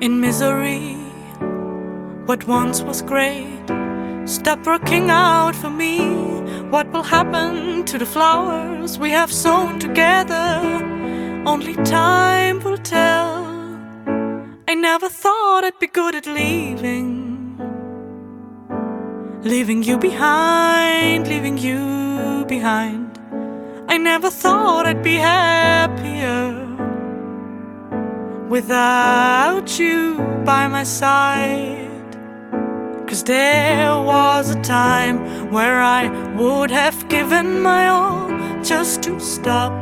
in 0.00 0.20
misery. 0.20 0.94
What 2.26 2.46
once 2.46 2.82
was 2.82 3.02
great, 3.02 3.66
stop 4.26 4.66
working 4.66 5.10
out 5.10 5.54
for 5.54 5.70
me. 5.70 6.00
What 6.70 6.92
will 6.92 7.02
happen 7.02 7.84
to 7.84 7.98
the 7.98 8.06
flowers 8.06 8.98
we 8.98 9.10
have 9.10 9.32
sown 9.32 9.78
together? 9.78 10.60
Only 11.46 11.74
time 11.84 12.62
will 12.62 12.78
tell. 12.78 13.46
I 14.68 14.74
never 14.74 15.08
thought 15.08 15.64
I'd 15.64 15.78
be 15.78 15.86
good 15.86 16.14
at 16.14 16.26
leaving. 16.26 17.24
Leaving 19.42 19.82
you 19.82 19.96
behind, 19.96 21.28
leaving 21.28 21.56
you 21.56 22.44
behind. 22.48 23.18
I 23.88 23.96
never 23.96 24.28
thought 24.28 24.86
I'd 24.86 25.02
be 25.02 25.14
happier 25.14 26.65
without 28.48 29.78
you 29.78 30.16
by 30.44 30.66
my 30.68 30.84
side. 30.84 31.82
Cause 33.06 33.24
there 33.24 33.90
was 34.02 34.50
a 34.50 34.60
time 34.62 35.50
where 35.50 35.80
I 35.80 36.08
would 36.34 36.70
have 36.70 37.08
given 37.08 37.62
my 37.62 37.88
all 37.88 38.28
just 38.62 39.02
to 39.04 39.18
stop 39.20 39.72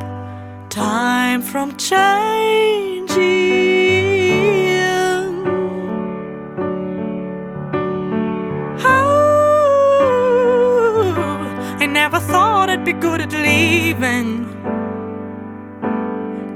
time 0.70 1.42
from 1.42 1.76
changing. 1.76 3.24
Oh, 8.86 9.02
I 11.80 11.86
never 11.86 12.20
thought 12.20 12.70
I'd 12.70 12.84
be 12.84 12.92
good 12.92 13.20
at 13.20 13.32
leaving 13.32 14.54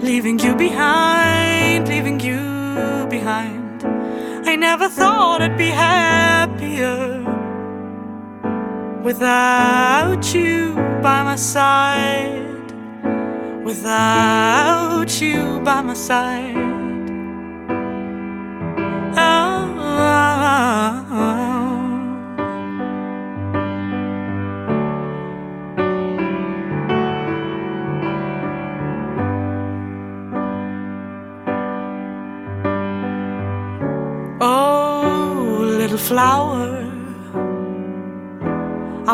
leaving 0.01 0.39
you 0.39 0.55
behind, 0.55 1.38
leaving 1.87 2.18
you 2.20 3.07
behind. 3.09 3.85
I 4.47 4.57
never 4.57 4.89
thought 4.89 5.43
I'd 5.43 5.57
be 5.57 5.68
happier 5.68 7.22
without 9.03 10.35
you 10.35 10.74
by 11.03 11.22
my 11.22 11.37
side, 11.37 12.72
without 13.64 15.20
you 15.20 15.61
by 15.61 15.83
my 15.83 15.95
side. 15.95 16.68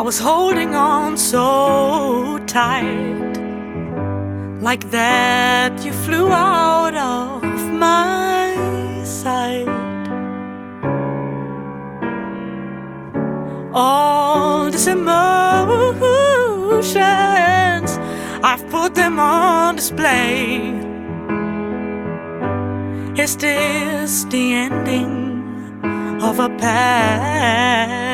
Was 0.05 0.19
holding 0.19 0.75
on 0.75 1.17
so 1.17 2.37
tight, 2.45 3.33
like 4.61 4.91
that 4.91 5.83
you 5.83 5.91
flew 5.91 6.27
out 6.31 6.93
of 6.93 7.41
my 7.73 9.01
sight. 9.03 9.67
All 13.73 14.69
these 14.69 14.85
emotions, 14.85 15.17
I've 18.43 18.69
put 18.69 18.93
them 18.93 19.19
on 19.19 19.77
display. 19.77 20.69
Is 23.17 23.35
this 23.37 24.25
the 24.25 24.53
ending? 24.53 25.25
of 26.21 26.39
a 26.39 26.49
path. 26.57 28.04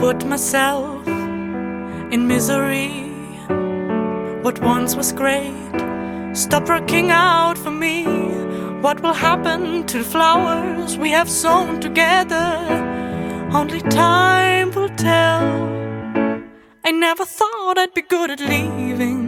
Put 0.00 0.24
myself 0.24 1.06
in 1.06 2.26
misery. 2.26 2.88
What 4.40 4.58
once 4.62 4.96
was 4.96 5.12
great, 5.12 5.72
stop 6.32 6.70
working 6.70 7.10
out 7.10 7.58
for 7.58 7.70
me. 7.70 8.06
What 8.80 9.02
will 9.02 9.12
happen 9.12 9.84
to 9.88 9.98
the 9.98 10.04
flowers 10.04 10.96
we 10.96 11.10
have 11.10 11.28
sown 11.28 11.80
together? 11.80 12.48
Only 13.52 13.82
time 13.82 14.70
will 14.70 14.88
tell. 14.96 15.44
I 16.82 16.92
never 16.92 17.26
thought 17.26 17.76
I'd 17.76 17.92
be 17.92 18.00
good 18.00 18.30
at 18.30 18.40
leaving. 18.40 19.22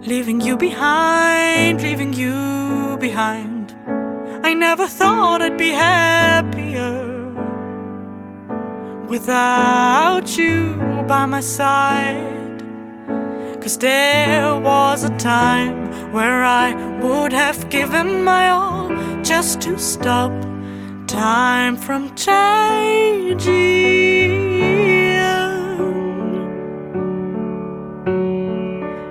Leaving 0.00 0.40
you 0.40 0.56
behind, 0.56 1.82
leaving 1.82 2.14
you 2.14 2.96
behind. 2.98 3.76
I 4.42 4.54
never 4.54 4.86
thought 4.86 5.42
I'd 5.42 5.58
be 5.58 5.72
happier 5.72 7.07
without 9.08 10.36
you 10.36 10.74
by 11.08 11.24
my 11.26 11.40
side. 11.40 12.62
Cause 13.60 13.78
there 13.78 14.54
was 14.60 15.04
a 15.04 15.16
time 15.16 16.12
where 16.12 16.44
I 16.44 16.74
would 17.00 17.32
have 17.32 17.70
given 17.70 18.22
my 18.22 18.50
all 18.50 18.88
just 19.22 19.60
to 19.62 19.78
stop 19.78 20.30
time 21.06 21.76
from 21.76 22.14
changing. 22.14 23.48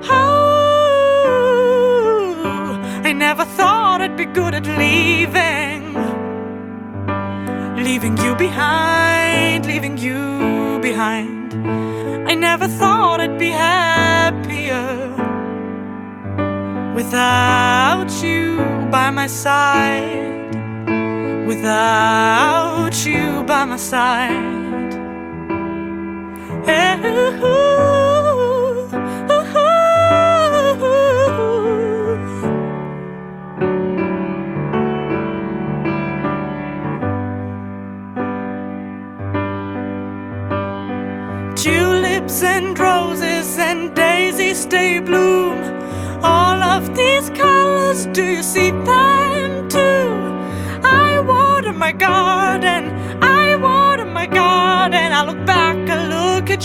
Oh, 0.09 1.41
I 3.03 3.13
never 3.13 3.45
thought 3.45 4.01
I'd 4.01 4.15
be 4.15 4.25
good 4.25 4.53
at 4.53 4.65
leaving. 4.65 5.86
Leaving 7.89 8.17
you 8.17 8.35
behind, 8.35 9.65
leaving 9.65 9.97
you 9.97 10.77
behind. 10.81 11.53
I 12.29 12.33
never 12.35 12.67
thought 12.67 13.21
I'd 13.21 13.39
be 13.39 13.49
happier 13.49 14.87
without 16.93 18.11
you 18.21 18.57
by 18.91 19.09
my 19.09 19.27
side. 19.27 20.53
Without 21.47 23.05
you 23.05 23.43
by 23.45 23.63
my 23.63 23.77
side. 23.77 24.93
Ooh. 26.69 27.16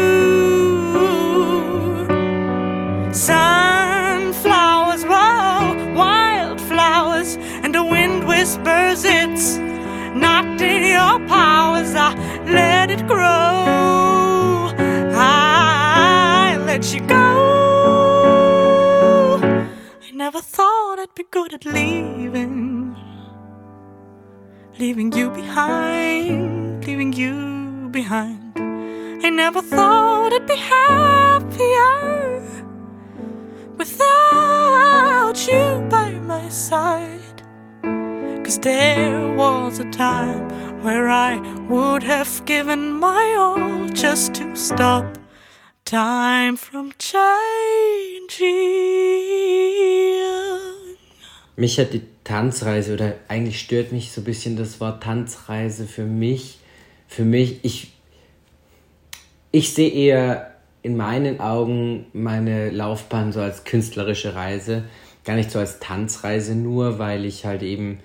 Sunflowers, 3.13 5.03
wildflowers, 5.05 7.37
and 7.63 7.73
the 7.73 7.83
wind 7.83 8.27
whispers 8.27 9.03
it's 9.03 9.57
not 10.15 10.45
in 10.61 10.83
your 10.97 11.19
powers. 11.27 11.93
I 11.95 12.13
let 12.45 12.89
it 12.89 13.05
grow 13.07 13.57
I 15.19 16.57
let 16.65 16.93
you 16.93 17.01
go. 17.07 17.25
I 19.41 20.11
never 20.13 20.41
thought 20.41 20.99
I'd 20.99 21.13
be 21.15 21.23
good 21.31 21.53
at 21.53 21.65
leaving. 21.65 22.95
Leaving 24.79 25.11
you 25.11 25.31
behind, 25.31 26.85
leaving 26.85 27.13
you 27.13 27.89
behind. 27.91 28.36
I 29.27 29.29
never 29.29 29.61
thought 29.61 30.31
I'd 30.31 30.47
be 30.47 30.55
happier 30.55 32.41
without 33.77 35.35
you 35.45 35.85
by 35.89 36.11
my 36.11 36.47
side. 36.47 37.43
Cause 38.45 38.57
there 38.59 39.35
was 39.35 39.79
a 39.79 39.91
time 39.91 40.47
where 40.81 41.09
I 41.09 41.35
would 41.67 42.03
have 42.03 42.45
given 42.45 42.93
my 42.93 43.35
all 43.37 43.89
just 43.89 44.35
to 44.35 44.55
stop 44.55 45.17
time 45.83 46.55
from 46.55 46.93
changing. 46.97 47.27
Mich 51.57 51.77
hat 51.79 51.91
die 51.91 52.03
Tanzreise 52.23 52.93
oder 52.93 53.15
eigentlich 53.27 53.59
stört 53.59 53.91
mich 53.91 54.13
so 54.13 54.21
ein 54.21 54.23
bisschen 54.23 54.55
das 54.55 54.79
Wort 54.79 55.03
Tanzreise 55.03 55.85
für 55.85 56.05
mich. 56.05 56.59
Für 57.09 57.25
mich, 57.25 57.59
ich, 57.63 57.96
ich 59.57 59.73
sehe 59.73 59.89
eher 59.89 60.53
in 60.83 60.95
meinen 60.95 61.39
Augen 61.39 62.05
meine 62.13 62.69
Laufbahn 62.69 63.31
so 63.31 63.41
als 63.41 63.63
künstlerische 63.63 64.35
Reise, 64.35 64.83
gar 65.25 65.35
nicht 65.35 65.49
so 65.49 65.57
als 65.57 65.79
Tanzreise 65.79 66.55
nur, 66.55 66.99
weil 66.99 67.25
ich 67.25 67.45
halt 67.45 67.63
eben 67.63 67.99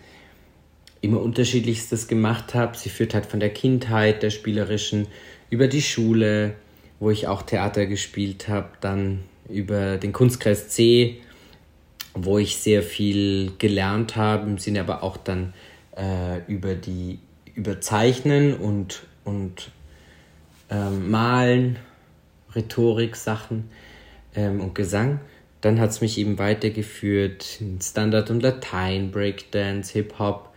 immer 1.02 1.20
unterschiedlichstes 1.20 2.08
gemacht 2.08 2.54
habe. 2.54 2.76
Sie 2.76 2.88
führt 2.88 3.12
halt 3.12 3.26
von 3.26 3.38
der 3.38 3.50
Kindheit, 3.50 4.22
der 4.22 4.30
spielerischen, 4.30 5.08
über 5.50 5.68
die 5.68 5.82
Schule, 5.82 6.54
wo 7.00 7.10
ich 7.10 7.26
auch 7.26 7.42
Theater 7.42 7.84
gespielt 7.84 8.48
habe, 8.48 8.70
dann 8.80 9.20
über 9.48 9.98
den 9.98 10.12
Kunstkreis 10.12 10.68
C, 10.70 11.20
wo 12.14 12.38
ich 12.38 12.56
sehr 12.56 12.82
viel 12.82 13.52
gelernt 13.58 14.16
habe, 14.16 14.48
im 14.48 14.56
Sinne 14.56 14.80
aber 14.80 15.02
auch 15.02 15.18
dann 15.18 15.52
äh, 15.96 16.38
über 16.50 16.74
die 16.74 17.18
Überzeichnen 17.54 18.54
und, 18.54 19.02
und 19.24 19.70
ähm, 20.72 21.10
Malen, 21.10 21.78
Rhetorik, 22.54 23.14
Sachen 23.14 23.68
ähm, 24.34 24.60
und 24.60 24.74
Gesang. 24.74 25.20
Dann 25.60 25.78
hat 25.78 25.90
es 25.90 26.00
mich 26.00 26.18
eben 26.18 26.38
weitergeführt 26.38 27.60
in 27.60 27.80
Standard 27.80 28.30
und 28.30 28.42
Latein, 28.42 29.12
Breakdance, 29.12 29.92
Hip-Hop 29.92 30.52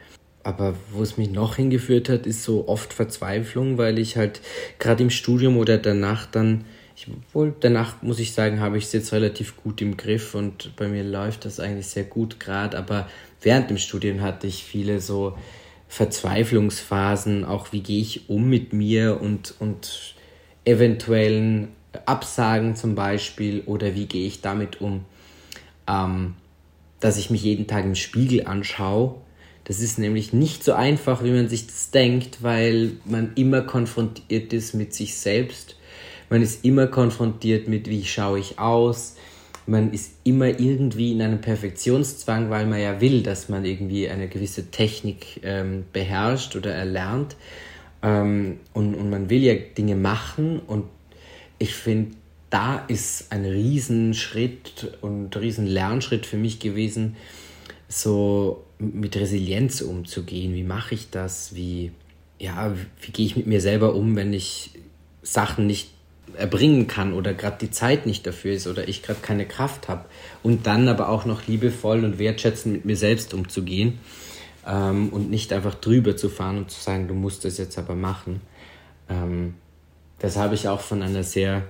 aber 0.45 0.76
wo 0.91 1.01
es 1.01 1.18
mich 1.18 1.32
noch 1.32 1.55
hingeführt 1.55 2.07
hat, 2.07 2.28
ist 2.28 2.43
so 2.43 2.68
oft 2.68 2.93
Verzweiflung, 2.93 3.80
weil 3.80 3.97
ich 3.97 4.16
halt 4.16 4.41
gerade 4.78 5.01
im 5.01 5.09
Studium 5.09 5.57
oder 5.57 5.80
danach 5.80 6.28
dann, 6.28 6.66
ich, 6.95 7.07
wohl 7.34 7.55
danach 7.59 8.03
muss 8.03 8.20
ich 8.20 8.34
sagen, 8.34 8.59
habe 8.59 8.78
ich 8.78 8.84
es 8.84 8.93
jetzt 8.93 9.11
relativ 9.11 9.57
gut 9.57 9.82
im 9.82 9.97
Griff 9.97 10.36
und 10.36 10.76
bei 10.76 10.88
mir 10.88 11.03
läuft 11.03 11.45
das 11.45 11.59
eigentlich 11.59 11.88
sehr 11.88 12.03
gut 12.03 12.39
gerade, 12.39 12.78
aber 12.78 13.09
während 13.41 13.72
dem 13.72 13.80
Studium 13.80 14.22
hatte 14.22 14.45
ich 14.45 14.63
viele 14.63 15.01
so 15.01 15.36
Verzweiflungsphasen, 15.88 17.46
auch 17.46 17.72
wie 17.72 17.82
gehe 17.82 18.02
ich 18.02 18.30
um 18.30 18.50
mit 18.50 18.74
mir 18.74 19.22
und, 19.22 19.56
und 19.60 20.16
eventuellen 20.66 21.70
Absagen 22.06 22.76
zum 22.76 22.96
Beispiel 22.96 23.62
oder 23.66 23.96
wie 23.96 24.06
gehe 24.06 24.28
ich 24.28 24.42
damit 24.42 24.82
um, 24.82 25.06
ähm, 25.88 26.36
dass 27.00 27.18
ich 27.18 27.30
mich 27.30 27.44
jeden 27.44 27.68
Tag 27.68 27.86
im 27.86 27.96
Spiegel 27.96 28.48
anschaue 28.48 29.16
das 29.66 29.80
ist 29.80 29.98
nämlich 29.98 30.32
nicht 30.32 30.64
so 30.64 30.74
einfach, 30.74 31.24
wie 31.24 31.32
man 31.32 31.50
sich 31.50 31.66
das 31.66 31.90
denkt, 31.90 32.44
weil 32.44 32.92
man 33.04 33.34
immer 33.34 33.62
konfrontiert 33.62 34.54
ist 34.54 34.76
mit 34.76 34.94
sich 34.94 35.18
selbst. 35.18 35.76
Man 36.30 36.44
ist 36.44 36.64
immer 36.64 36.88
konfrontiert 36.88 37.68
mit, 37.68 37.90
wie 37.90 38.06
schaue 38.06 38.40
ich 38.40 38.60
aus. 38.60 39.16
Man 39.68 39.91
ist 39.91 40.13
immer 40.24 40.47
irgendwie 40.59 41.11
in 41.11 41.22
einem 41.22 41.41
Perfektionszwang, 41.41 42.49
weil 42.49 42.68
man 42.68 42.80
ja 42.80 43.01
will, 43.01 43.24
dass 43.24 43.49
man 43.49 43.66
irgendwie 43.66 44.07
eine 44.07 44.28
gewisse 44.28 44.70
Technik 44.70 45.41
ähm, 45.43 45.86
beherrscht 45.91 46.55
oder 46.55 46.72
erlernt. 46.72 47.36
Ähm, 48.03 48.59
und, 48.74 48.93
und 48.93 49.09
man 49.09 49.30
will 49.30 49.41
ja 49.41 49.55
Dinge 49.55 49.95
machen. 49.95 50.59
Und 50.59 50.86
ich 51.57 51.74
finde, 51.74 52.11
da 52.49 52.86
ist 52.88 53.32
ein 53.32 53.45
Riesenschritt 53.45 54.97
und 55.01 55.36
Riesenlernschritt 55.36 56.26
für 56.26 56.38
mich 56.38 56.59
gewesen, 56.59 57.16
so 57.88 58.63
mit 58.78 59.16
Resilienz 59.16 59.82
umzugehen. 59.82 60.53
Wie 60.53 60.63
mache 60.63 60.95
ich 60.95 61.09
das? 61.09 61.55
Wie, 61.55 61.91
ja, 62.39 62.76
wie 63.01 63.11
gehe 63.11 63.26
ich 63.26 63.36
mit 63.36 63.47
mir 63.47 63.61
selber 63.61 63.95
um, 63.95 64.16
wenn 64.16 64.32
ich 64.34 64.72
Sachen 65.22 65.66
nicht 65.66 65.89
erbringen 66.38 66.88
kann 66.88 67.14
oder 67.14 67.34
gerade 67.34 67.58
die 67.62 67.72
Zeit 67.72 68.06
nicht 68.06 68.26
dafür 68.26 68.54
ist 68.54 68.68
oder 68.68 68.88
ich 68.88 69.04
gerade 69.04 69.20
keine 69.22 69.46
Kraft 69.46 69.88
habe. 69.88 70.06
Und 70.44 70.68
dann 70.68 70.88
aber 70.88 71.10
auch 71.10 71.26
noch 71.26 71.48
liebevoll 71.48 72.04
und 72.04 72.20
wertschätzend 72.20 72.74
mit 72.74 72.86
mir 72.86 72.98
selbst 72.98 73.34
umzugehen 73.34 74.00
ähm, 74.68 75.10
und 75.10 75.30
nicht 75.30 75.54
einfach 75.54 75.76
drüber 75.76 76.16
zu 76.16 76.30
fahren 76.30 76.58
und 76.58 76.72
zu 76.72 76.82
sagen, 76.82 77.08
du 77.08 77.14
musst 77.14 77.46
das 77.46 77.58
jetzt 77.58 77.78
aber 77.78 77.96
machen. 77.96 78.42
Ähm, 79.10 79.56
das 80.20 80.38
habe 80.38 80.56
ich 80.56 80.68
auch 80.68 80.82
von 80.82 81.02
einer 81.02 81.24
sehr 81.24 81.64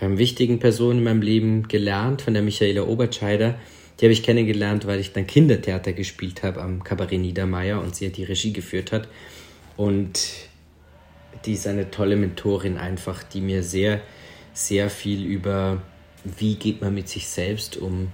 ähm, 0.00 0.18
wichtigen 0.18 0.58
Person 0.58 0.98
in 0.98 1.04
meinem 1.04 1.22
Leben 1.22 1.68
gelernt, 1.68 2.22
von 2.22 2.34
der 2.34 2.42
Michaela 2.42 2.82
Obertscheider 2.82 3.56
die 3.98 4.04
habe 4.04 4.12
ich 4.12 4.22
kennengelernt, 4.22 4.86
weil 4.86 5.00
ich 5.00 5.12
dann 5.12 5.26
Kindertheater 5.26 5.92
gespielt 5.92 6.42
habe 6.42 6.62
am 6.62 6.84
Kabarett 6.84 7.20
Niedermeyer 7.20 7.80
und 7.80 7.96
sie 7.96 8.10
die 8.10 8.24
Regie 8.24 8.52
geführt 8.52 8.92
hat. 8.92 9.08
Und 9.76 10.20
die 11.44 11.52
ist 11.54 11.66
eine 11.66 11.90
tolle 11.90 12.16
Mentorin 12.16 12.76
einfach, 12.76 13.22
die 13.22 13.40
mir 13.40 13.62
sehr, 13.62 14.00
sehr 14.52 14.90
viel 14.90 15.24
über, 15.24 15.82
wie 16.24 16.56
geht 16.56 16.80
man 16.80 16.94
mit 16.94 17.08
sich 17.08 17.28
selbst 17.28 17.76
um, 17.76 18.08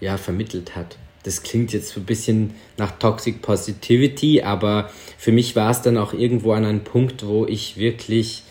ja, 0.00 0.16
vermittelt 0.16 0.76
hat. 0.76 0.96
Das 1.24 1.42
klingt 1.42 1.72
jetzt 1.72 1.96
ein 1.96 2.04
bisschen 2.04 2.54
nach 2.76 2.98
Toxic 2.98 3.42
Positivity, 3.42 4.42
aber 4.42 4.90
für 5.18 5.32
mich 5.32 5.56
war 5.56 5.70
es 5.70 5.82
dann 5.82 5.96
auch 5.96 6.12
irgendwo 6.12 6.52
an 6.52 6.64
einem 6.64 6.84
Punkt, 6.84 7.26
wo 7.26 7.44
ich 7.46 7.76
wirklich 7.76 8.44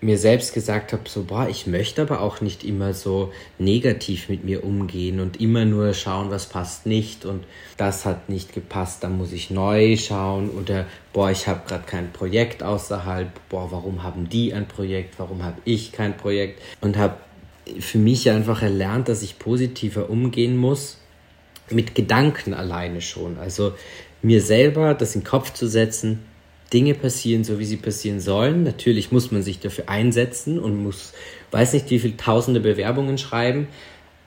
mir 0.00 0.18
selbst 0.18 0.54
gesagt 0.54 0.92
habe, 0.92 1.08
so, 1.08 1.24
boah, 1.24 1.48
ich 1.48 1.66
möchte 1.66 2.02
aber 2.02 2.20
auch 2.20 2.40
nicht 2.40 2.64
immer 2.64 2.94
so 2.94 3.32
negativ 3.58 4.28
mit 4.28 4.44
mir 4.44 4.64
umgehen 4.64 5.20
und 5.20 5.40
immer 5.40 5.64
nur 5.64 5.94
schauen, 5.94 6.30
was 6.30 6.46
passt 6.46 6.86
nicht 6.86 7.24
und 7.24 7.44
das 7.76 8.04
hat 8.04 8.28
nicht 8.28 8.52
gepasst, 8.52 9.02
dann 9.02 9.18
muss 9.18 9.32
ich 9.32 9.50
neu 9.50 9.96
schauen 9.96 10.50
oder 10.50 10.86
boah, 11.12 11.30
ich 11.30 11.46
habe 11.46 11.62
gerade 11.66 11.84
kein 11.86 12.12
Projekt 12.12 12.62
außerhalb, 12.62 13.28
boah, 13.48 13.70
warum 13.70 14.02
haben 14.02 14.28
die 14.28 14.52
ein 14.54 14.68
Projekt, 14.68 15.18
warum 15.18 15.42
habe 15.42 15.58
ich 15.64 15.92
kein 15.92 16.16
Projekt 16.16 16.60
und 16.80 16.96
habe 16.96 17.16
für 17.80 17.98
mich 17.98 18.30
einfach 18.30 18.62
erlernt, 18.62 19.08
dass 19.08 19.22
ich 19.22 19.38
positiver 19.38 20.10
umgehen 20.10 20.56
muss 20.56 20.98
mit 21.70 21.94
Gedanken 21.94 22.52
alleine 22.54 23.00
schon. 23.00 23.38
Also 23.38 23.72
mir 24.22 24.40
selber 24.42 24.94
das 24.94 25.14
in 25.14 25.22
den 25.22 25.26
Kopf 25.26 25.52
zu 25.52 25.66
setzen, 25.66 26.20
Dinge 26.74 26.94
passieren, 26.94 27.44
so 27.44 27.58
wie 27.58 27.64
sie 27.64 27.76
passieren 27.76 28.20
sollen. 28.20 28.64
Natürlich 28.64 29.12
muss 29.12 29.30
man 29.30 29.42
sich 29.42 29.60
dafür 29.60 29.88
einsetzen 29.88 30.58
und 30.58 30.82
muss, 30.82 31.12
weiß 31.52 31.72
nicht, 31.72 31.88
wie 31.90 32.00
viele 32.00 32.16
tausende 32.16 32.60
Bewerbungen 32.60 33.16
schreiben. 33.16 33.68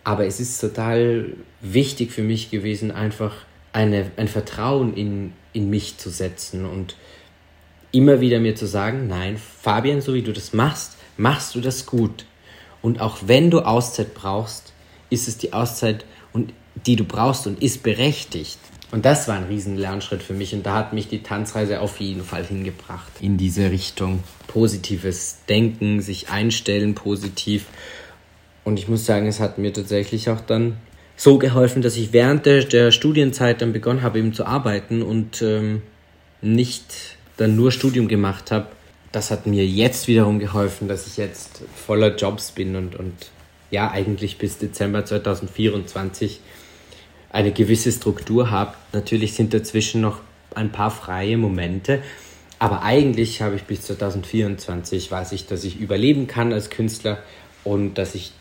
Aber 0.05 0.25
es 0.25 0.39
ist 0.39 0.59
total 0.59 1.33
wichtig 1.61 2.11
für 2.11 2.21
mich 2.21 2.49
gewesen, 2.49 2.91
einfach 2.91 3.35
eine, 3.73 4.09
ein 4.15 4.29
Vertrauen 4.29 4.95
in, 4.95 5.33
in 5.51 5.69
mich 5.69 5.97
zu 5.97 6.09
setzen 6.09 6.65
und 6.65 6.95
immer 7.91 8.21
wieder 8.21 8.39
mir 8.39 8.55
zu 8.55 8.65
sagen, 8.65 9.07
nein, 9.07 9.37
Fabian, 9.37 10.01
so 10.01 10.13
wie 10.13 10.21
du 10.21 10.31
das 10.31 10.53
machst, 10.53 10.97
machst 11.17 11.53
du 11.55 11.59
das 11.59 11.85
gut. 11.85 12.25
Und 12.81 13.01
auch 13.01 13.17
wenn 13.25 13.51
du 13.51 13.59
Auszeit 13.59 14.13
brauchst, 14.13 14.73
ist 15.09 15.27
es 15.27 15.37
die 15.37 15.51
Auszeit, 15.51 16.05
und, 16.31 16.53
die 16.85 16.95
du 16.95 17.03
brauchst 17.03 17.47
und 17.47 17.61
ist 17.61 17.83
berechtigt. 17.83 18.59
Und 18.91 19.05
das 19.05 19.27
war 19.27 19.35
ein 19.35 19.43
riesen 19.43 19.75
Lernschritt 19.75 20.23
für 20.23 20.33
mich 20.33 20.53
und 20.53 20.65
da 20.65 20.75
hat 20.75 20.93
mich 20.93 21.09
die 21.09 21.21
Tanzreise 21.21 21.81
auf 21.81 21.99
jeden 21.99 22.23
Fall 22.23 22.45
hingebracht. 22.45 23.11
In 23.19 23.37
diese 23.37 23.69
Richtung 23.69 24.23
positives 24.47 25.39
Denken, 25.49 26.01
sich 26.01 26.29
einstellen 26.29 26.95
positiv. 26.95 27.65
Und 28.63 28.79
ich 28.79 28.87
muss 28.87 29.05
sagen, 29.05 29.27
es 29.27 29.39
hat 29.41 29.57
mir 29.57 29.73
tatsächlich 29.73 30.29
auch 30.29 30.39
dann 30.39 30.77
so 31.17 31.37
geholfen, 31.37 31.81
dass 31.81 31.97
ich 31.97 32.13
während 32.13 32.45
der, 32.45 32.63
der 32.63 32.91
Studienzeit 32.91 33.61
dann 33.61 33.73
begonnen 33.73 34.03
habe, 34.03 34.19
eben 34.19 34.33
zu 34.33 34.45
arbeiten 34.45 35.01
und 35.01 35.41
ähm, 35.41 35.81
nicht 36.41 37.17
dann 37.35 37.55
nur 37.55 37.71
Studium 37.71 38.07
gemacht 38.07 38.51
habe. 38.51 38.67
Das 39.11 39.31
hat 39.31 39.47
mir 39.47 39.65
jetzt 39.65 40.07
wiederum 40.07 40.39
geholfen, 40.39 40.87
dass 40.87 41.07
ich 41.07 41.17
jetzt 41.17 41.63
voller 41.75 42.15
Jobs 42.15 42.51
bin 42.51 42.75
und, 42.75 42.95
und 42.95 43.13
ja, 43.69 43.91
eigentlich 43.91 44.37
bis 44.37 44.59
Dezember 44.59 45.03
2024 45.03 46.39
eine 47.29 47.51
gewisse 47.51 47.91
Struktur 47.91 48.51
habe. 48.51 48.73
Natürlich 48.93 49.33
sind 49.33 49.53
dazwischen 49.53 50.01
noch 50.01 50.21
ein 50.55 50.71
paar 50.71 50.91
freie 50.91 51.37
Momente, 51.37 52.01
aber 52.59 52.81
eigentlich 52.81 53.41
habe 53.41 53.55
ich 53.55 53.63
bis 53.63 53.83
2024 53.83 55.11
weiß 55.11 55.31
ich, 55.33 55.45
dass 55.45 55.63
ich 55.63 55.79
überleben 55.79 56.27
kann 56.27 56.51
als 56.51 56.69
Künstler 56.69 57.19
und 57.63 57.95
dass 57.95 58.15
ich 58.15 58.31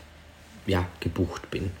ja 0.65 0.85
gebucht 0.99 1.51
bin. 1.51 1.71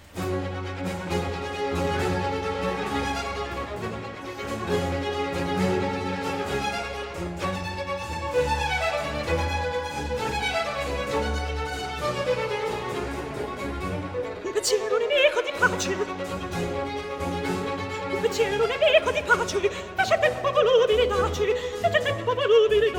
taci, 19.47 19.69
fece 19.95 20.19
tempo 20.19 20.51
volubile 20.51 21.07
taci, 21.07 21.55
fece 21.81 22.01
tempo 22.01 22.33
volubile 22.33 22.91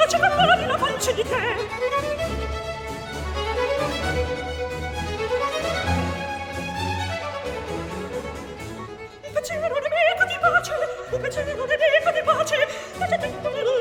taci, 0.00 0.18
campana 0.18 0.56
di 0.56 0.66
la 0.66 0.76
pancia 0.76 1.12
di 1.12 1.22
te. 1.22 1.36
Il 9.22 9.32
piacere 9.32 9.60
nemico 9.60 10.24
di 10.26 10.36
pace, 10.40 10.72
il 11.10 11.18
piacere 11.20 11.54
nemico 11.54 12.10
di 12.12 12.22
pace, 12.22 12.66
fece 12.98 13.18
tempo 13.18 13.50
volubile 13.50 13.75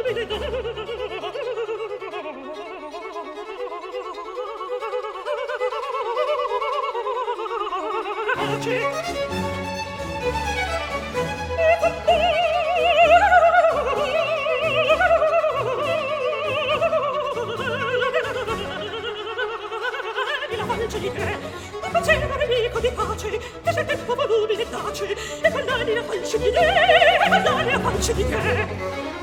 audace 24.76 25.16
e 25.42 25.52
parlare 25.52 25.98
a 25.98 26.04
falce 26.04 26.38
di 26.38 26.52
te, 26.52 26.60
e 26.60 27.30
parlare 27.30 27.72
a 27.74 27.80
falce 27.80 28.14
di 28.14 28.26
te. 28.28 29.15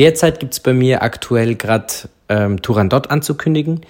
Derzeit 0.00 0.40
gibt 0.40 0.54
es 0.54 0.60
bei 0.60 0.72
mir 0.72 1.02
aktuell 1.02 1.56
gerade 1.56 1.92
ähm, 2.30 2.62
Turandot 2.62 3.10
anzukündigen. 3.10 3.82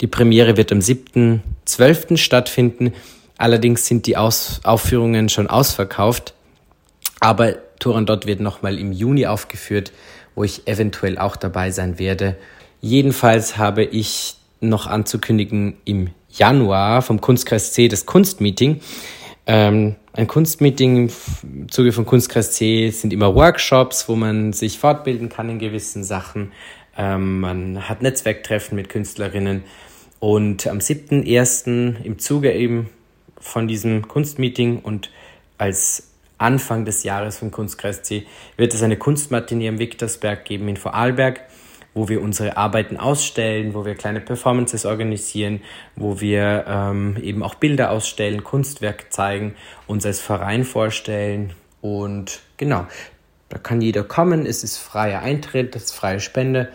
Die 0.00 0.06
Premiere 0.06 0.56
wird 0.56 0.72
am 0.72 0.78
7.12. 0.78 2.16
stattfinden. 2.16 2.94
Allerdings 3.36 3.84
sind 3.84 4.06
die 4.06 4.16
Aus 4.16 4.62
Aufführungen 4.64 5.28
schon 5.28 5.46
ausverkauft. 5.46 6.32
Aber 7.20 7.56
Turandot 7.80 8.24
wird 8.24 8.40
nochmal 8.40 8.78
im 8.78 8.92
Juni 8.92 9.26
aufgeführt, 9.26 9.92
wo 10.34 10.42
ich 10.42 10.66
eventuell 10.66 11.18
auch 11.18 11.36
dabei 11.36 11.70
sein 11.70 11.98
werde. 11.98 12.38
Jedenfalls 12.80 13.58
habe 13.58 13.84
ich 13.84 14.36
noch 14.60 14.86
anzukündigen 14.86 15.76
im 15.84 16.08
Januar 16.30 17.02
vom 17.02 17.20
Kunstkreis 17.20 17.74
C 17.74 17.88
das 17.88 18.06
Kunstmeeting. 18.06 18.80
Ähm, 19.46 19.96
ein 20.12 20.26
Kunstmeeting 20.26 21.10
im 21.42 21.68
Zuge 21.68 21.92
von 21.92 22.06
Kunstkreis 22.06 22.52
C 22.52 22.90
sind 22.90 23.12
immer 23.12 23.34
Workshops, 23.34 24.08
wo 24.08 24.16
man 24.16 24.52
sich 24.52 24.78
fortbilden 24.78 25.28
kann 25.28 25.48
in 25.50 25.58
gewissen 25.58 26.02
Sachen. 26.02 26.52
Ähm, 26.96 27.40
man 27.40 27.88
hat 27.88 28.02
Netzwerktreffen 28.02 28.76
mit 28.76 28.88
Künstlerinnen. 28.88 29.64
Und 30.20 30.66
am 30.66 30.78
7.1. 30.78 32.02
im 32.02 32.18
Zuge 32.18 32.52
eben 32.52 32.88
von 33.38 33.68
diesem 33.68 34.08
Kunstmeeting 34.08 34.80
und 34.80 35.10
als 35.58 36.08
Anfang 36.38 36.84
des 36.84 37.02
Jahres 37.02 37.38
vom 37.38 37.50
Kunstkreis 37.50 38.02
C 38.02 38.26
wird 38.56 38.74
es 38.74 38.82
eine 38.82 38.96
Kunstmatinee 38.96 39.68
am 39.68 39.78
Viktorsberg 39.78 40.44
geben 40.44 40.68
in 40.68 40.76
Vorarlberg 40.76 41.42
wo 41.94 42.08
wir 42.08 42.22
unsere 42.22 42.56
Arbeiten 42.56 42.96
ausstellen, 42.96 43.74
wo 43.74 43.84
wir 43.84 43.94
kleine 43.94 44.20
Performances 44.20 44.86
organisieren, 44.86 45.60
wo 45.96 46.20
wir 46.20 46.64
ähm, 46.68 47.16
eben 47.22 47.42
auch 47.42 47.54
Bilder 47.54 47.90
ausstellen, 47.90 48.44
Kunstwerk 48.44 49.12
zeigen, 49.12 49.54
uns 49.86 50.06
als 50.06 50.20
Verein 50.20 50.64
vorstellen 50.64 51.54
und 51.80 52.40
genau, 52.56 52.86
da 53.48 53.58
kann 53.58 53.80
jeder 53.80 54.04
kommen, 54.04 54.46
es 54.46 54.62
ist 54.62 54.76
freier 54.76 55.22
Eintritt, 55.22 55.74
es 55.74 55.84
ist 55.84 55.92
freie 55.92 56.20
Spende 56.20 56.68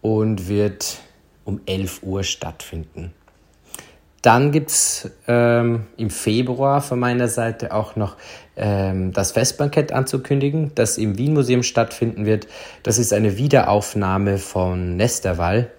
und 0.00 0.48
wird 0.48 1.00
um 1.44 1.60
11 1.66 2.02
Uhr 2.02 2.24
stattfinden. 2.24 3.12
Dann 4.22 4.52
gibt 4.52 4.70
es 4.70 5.10
ähm, 5.28 5.86
im 5.96 6.10
Februar 6.10 6.82
von 6.82 6.98
meiner 6.98 7.28
Seite 7.28 7.72
auch 7.72 7.96
noch 7.96 8.16
ähm, 8.56 9.12
das 9.12 9.32
Festbankett 9.32 9.92
anzukündigen, 9.92 10.72
das 10.74 10.98
im 10.98 11.16
Wien 11.16 11.32
Museum 11.32 11.62
stattfinden 11.62 12.26
wird. 12.26 12.46
Das 12.82 12.98
ist 12.98 13.14
eine 13.14 13.38
Wiederaufnahme 13.38 14.36
von 14.36 14.96
Nesterwall 14.96 15.70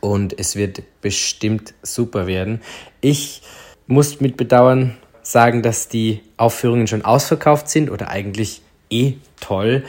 und 0.00 0.38
es 0.38 0.56
wird 0.56 0.82
bestimmt 1.02 1.74
super 1.82 2.26
werden. 2.26 2.62
Ich 3.02 3.42
muss 3.86 4.20
mit 4.20 4.38
Bedauern 4.38 4.96
sagen, 5.22 5.62
dass 5.62 5.88
die 5.88 6.22
Aufführungen 6.38 6.86
schon 6.86 7.04
ausverkauft 7.04 7.68
sind 7.68 7.90
oder 7.90 8.08
eigentlich 8.08 8.62
eh 8.88 9.14
toll. 9.40 9.84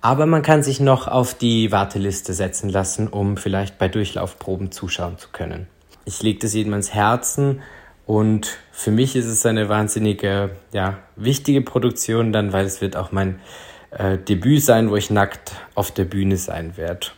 Aber 0.00 0.26
man 0.26 0.42
kann 0.42 0.62
sich 0.62 0.78
noch 0.78 1.08
auf 1.08 1.34
die 1.34 1.72
Warteliste 1.72 2.32
setzen 2.32 2.70
lassen, 2.70 3.08
um 3.08 3.36
vielleicht 3.36 3.76
bei 3.76 3.88
Durchlaufproben 3.88 4.70
zuschauen 4.70 5.18
zu 5.18 5.30
können 5.32 5.66
ich 6.06 6.22
lege 6.22 6.38
das 6.38 6.54
jedem 6.54 6.72
ans 6.72 6.94
Herzen 6.94 7.60
und 8.06 8.56
für 8.70 8.92
mich 8.92 9.16
ist 9.16 9.26
es 9.26 9.44
eine 9.44 9.68
wahnsinnige, 9.68 10.50
ja, 10.72 10.98
wichtige 11.16 11.60
Produktion 11.60 12.32
dann, 12.32 12.52
weil 12.52 12.64
es 12.64 12.80
wird 12.80 12.96
auch 12.96 13.12
mein 13.12 13.40
äh, 13.90 14.16
Debüt 14.16 14.62
sein, 14.62 14.88
wo 14.90 14.96
ich 14.96 15.10
nackt 15.10 15.52
auf 15.74 15.90
der 15.90 16.04
Bühne 16.04 16.36
sein 16.36 16.76
werde. 16.76 17.08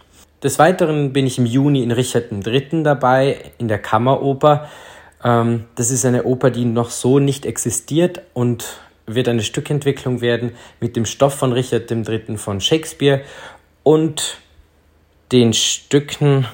Des 0.43 0.59
Weiteren 0.59 1.13
bin 1.13 1.27
ich 1.27 1.39
im 1.39 1.47
Juni 1.47 1.83
in 1.83 1.93
Richard 1.93 2.33
III. 2.33 2.83
dabei, 2.83 3.53
in 3.59 3.69
der 3.69 3.79
Kammeroper. 3.79 4.69
Ähm, 5.23 5.65
das 5.75 5.91
ist 5.91 6.07
eine 6.07 6.25
Oper, 6.25 6.51
die 6.51 6.65
noch 6.65 6.91
so 6.91 7.19
nicht 7.19 7.45
existiert 7.45 8.23
und 8.33 8.79
wird 9.07 9.29
eine 9.29 9.43
Stückentwicklung 9.43 10.21
werden 10.21 10.53
mit 10.81 10.97
dem 10.97 11.05
Stoff 11.05 11.35
von 11.35 11.53
Richard 11.53 11.91
III. 11.91 12.39
von 12.39 12.61
Shakespeare 12.61 13.23
und 13.83 14.39
den 15.33 15.53
Stücken 15.53 16.47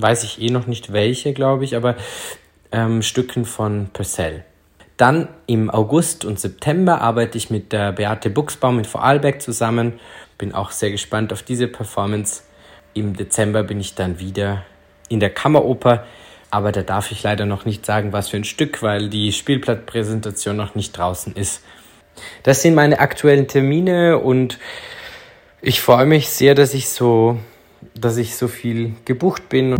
weiß 0.00 0.24
ich 0.24 0.40
eh 0.40 0.50
noch 0.50 0.66
nicht 0.66 0.92
welche, 0.92 1.32
glaube 1.32 1.64
ich, 1.64 1.76
aber 1.76 1.96
ähm, 2.72 3.02
Stücken 3.02 3.44
von 3.44 3.88
Purcell. 3.92 4.44
Dann 4.96 5.28
im 5.46 5.70
August 5.70 6.24
und 6.24 6.38
September 6.38 7.00
arbeite 7.00 7.38
ich 7.38 7.48
mit 7.48 7.72
der 7.72 7.92
Beate 7.92 8.28
Buchsbaum 8.28 8.78
in 8.78 8.84
Vorarlberg 8.84 9.40
zusammen. 9.40 9.98
Bin 10.36 10.54
auch 10.54 10.72
sehr 10.72 10.90
gespannt 10.90 11.32
auf 11.32 11.42
diese 11.42 11.68
Performance. 11.68 12.42
Im 12.92 13.16
Dezember 13.16 13.62
bin 13.62 13.80
ich 13.80 13.94
dann 13.94 14.20
wieder 14.20 14.62
in 15.08 15.20
der 15.20 15.30
Kammeroper, 15.30 16.04
aber 16.50 16.70
da 16.70 16.82
darf 16.82 17.12
ich 17.12 17.22
leider 17.22 17.46
noch 17.46 17.64
nicht 17.64 17.86
sagen, 17.86 18.12
was 18.12 18.28
für 18.28 18.36
ein 18.36 18.44
Stück, 18.44 18.82
weil 18.82 19.08
die 19.08 19.32
Spielblattpräsentation 19.32 20.56
noch 20.56 20.74
nicht 20.74 20.96
draußen 20.96 21.34
ist. 21.34 21.62
Das 22.42 22.60
sind 22.60 22.74
meine 22.74 23.00
aktuellen 23.00 23.48
Termine 23.48 24.18
und 24.18 24.58
ich 25.62 25.80
freue 25.80 26.06
mich 26.06 26.28
sehr, 26.28 26.54
dass 26.54 26.74
ich 26.74 26.88
so 26.88 27.38
dass 27.94 28.16
ich 28.16 28.36
so 28.36 28.48
viel 28.48 28.94
gebucht 29.04 29.48
bin. 29.48 29.76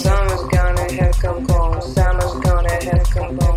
Summer's 0.00 0.42
gonna 0.48 0.92
have 0.92 1.18
come 1.18 1.44
gone. 1.44 1.82
Summer's 1.82 2.34
gonna 2.40 2.84
have 2.84 3.10
come 3.10 3.36
gone. 3.36 3.47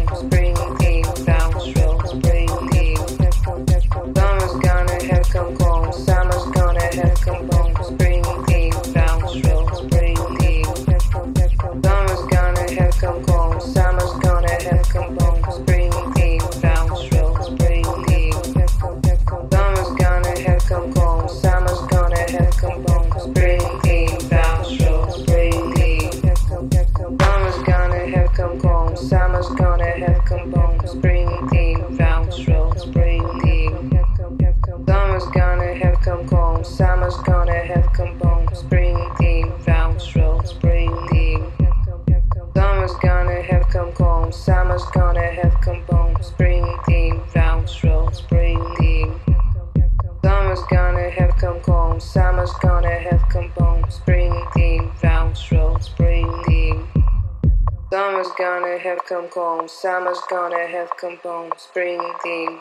Have 58.84 59.00
come 59.08 59.28
gone. 59.30 59.68
Summer's 59.68 60.22
gonna 60.30 60.68
have 60.68 60.90
come 61.00 61.18
gone. 61.22 61.50
Spring, 61.58 62.00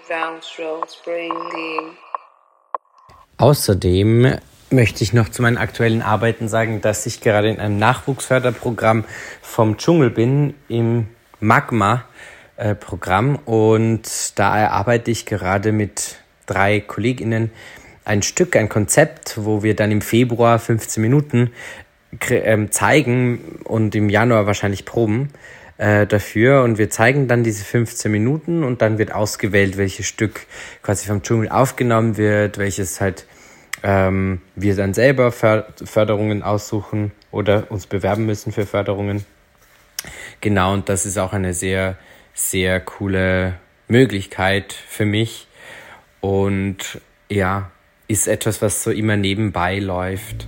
round, 0.08 0.44
roll, 0.58 0.82
spring. 0.88 1.32
Außerdem 3.38 4.36
möchte 4.70 5.02
ich 5.02 5.12
noch 5.12 5.28
zu 5.30 5.42
meinen 5.42 5.56
aktuellen 5.56 6.02
Arbeiten 6.02 6.48
sagen, 6.48 6.80
dass 6.80 7.06
ich 7.06 7.20
gerade 7.20 7.48
in 7.48 7.58
einem 7.58 7.78
Nachwuchsförderprogramm 7.78 9.04
vom 9.40 9.78
Dschungel 9.78 10.10
bin, 10.10 10.54
im 10.68 11.08
Magma-Programm. 11.40 13.36
Und 13.46 14.38
da 14.38 14.58
erarbeite 14.58 15.10
ich 15.10 15.26
gerade 15.26 15.72
mit 15.72 16.16
drei 16.46 16.80
KollegInnen 16.80 17.50
ein 18.04 18.22
Stück, 18.22 18.56
ein 18.56 18.68
Konzept, 18.68 19.38
wo 19.44 19.62
wir 19.62 19.74
dann 19.74 19.90
im 19.90 20.02
Februar 20.02 20.58
15 20.58 21.02
Minuten 21.02 21.52
ähm, 22.30 22.70
zeigen 22.72 23.60
und 23.64 23.94
im 23.94 24.10
Januar 24.10 24.46
wahrscheinlich 24.46 24.84
proben 24.84 25.30
äh, 25.80 26.06
dafür. 26.06 26.62
Und 26.62 26.76
wir 26.76 26.90
zeigen 26.90 27.26
dann 27.26 27.42
diese 27.42 27.64
15 27.64 28.12
Minuten 28.12 28.64
und 28.64 28.82
dann 28.82 28.98
wird 28.98 29.12
ausgewählt, 29.12 29.78
welches 29.78 30.06
Stück 30.06 30.46
quasi 30.82 31.06
vom 31.06 31.22
Dschungel 31.22 31.48
aufgenommen 31.48 32.18
wird, 32.18 32.58
welches 32.58 33.00
halt 33.00 33.24
ähm, 33.82 34.42
wir 34.54 34.76
dann 34.76 34.92
selber 34.92 35.32
Förderungen 35.32 36.42
aussuchen 36.42 37.12
oder 37.30 37.70
uns 37.70 37.86
bewerben 37.86 38.26
müssen 38.26 38.52
für 38.52 38.66
Förderungen. 38.66 39.24
Genau, 40.42 40.74
und 40.74 40.90
das 40.90 41.06
ist 41.06 41.16
auch 41.16 41.32
eine 41.32 41.54
sehr, 41.54 41.96
sehr 42.34 42.80
coole 42.80 43.54
Möglichkeit 43.88 44.74
für 44.74 45.06
mich. 45.06 45.48
Und 46.20 47.00
ja, 47.30 47.70
ist 48.06 48.28
etwas, 48.28 48.60
was 48.60 48.82
so 48.82 48.90
immer 48.90 49.16
nebenbei 49.16 49.78
läuft. 49.78 50.46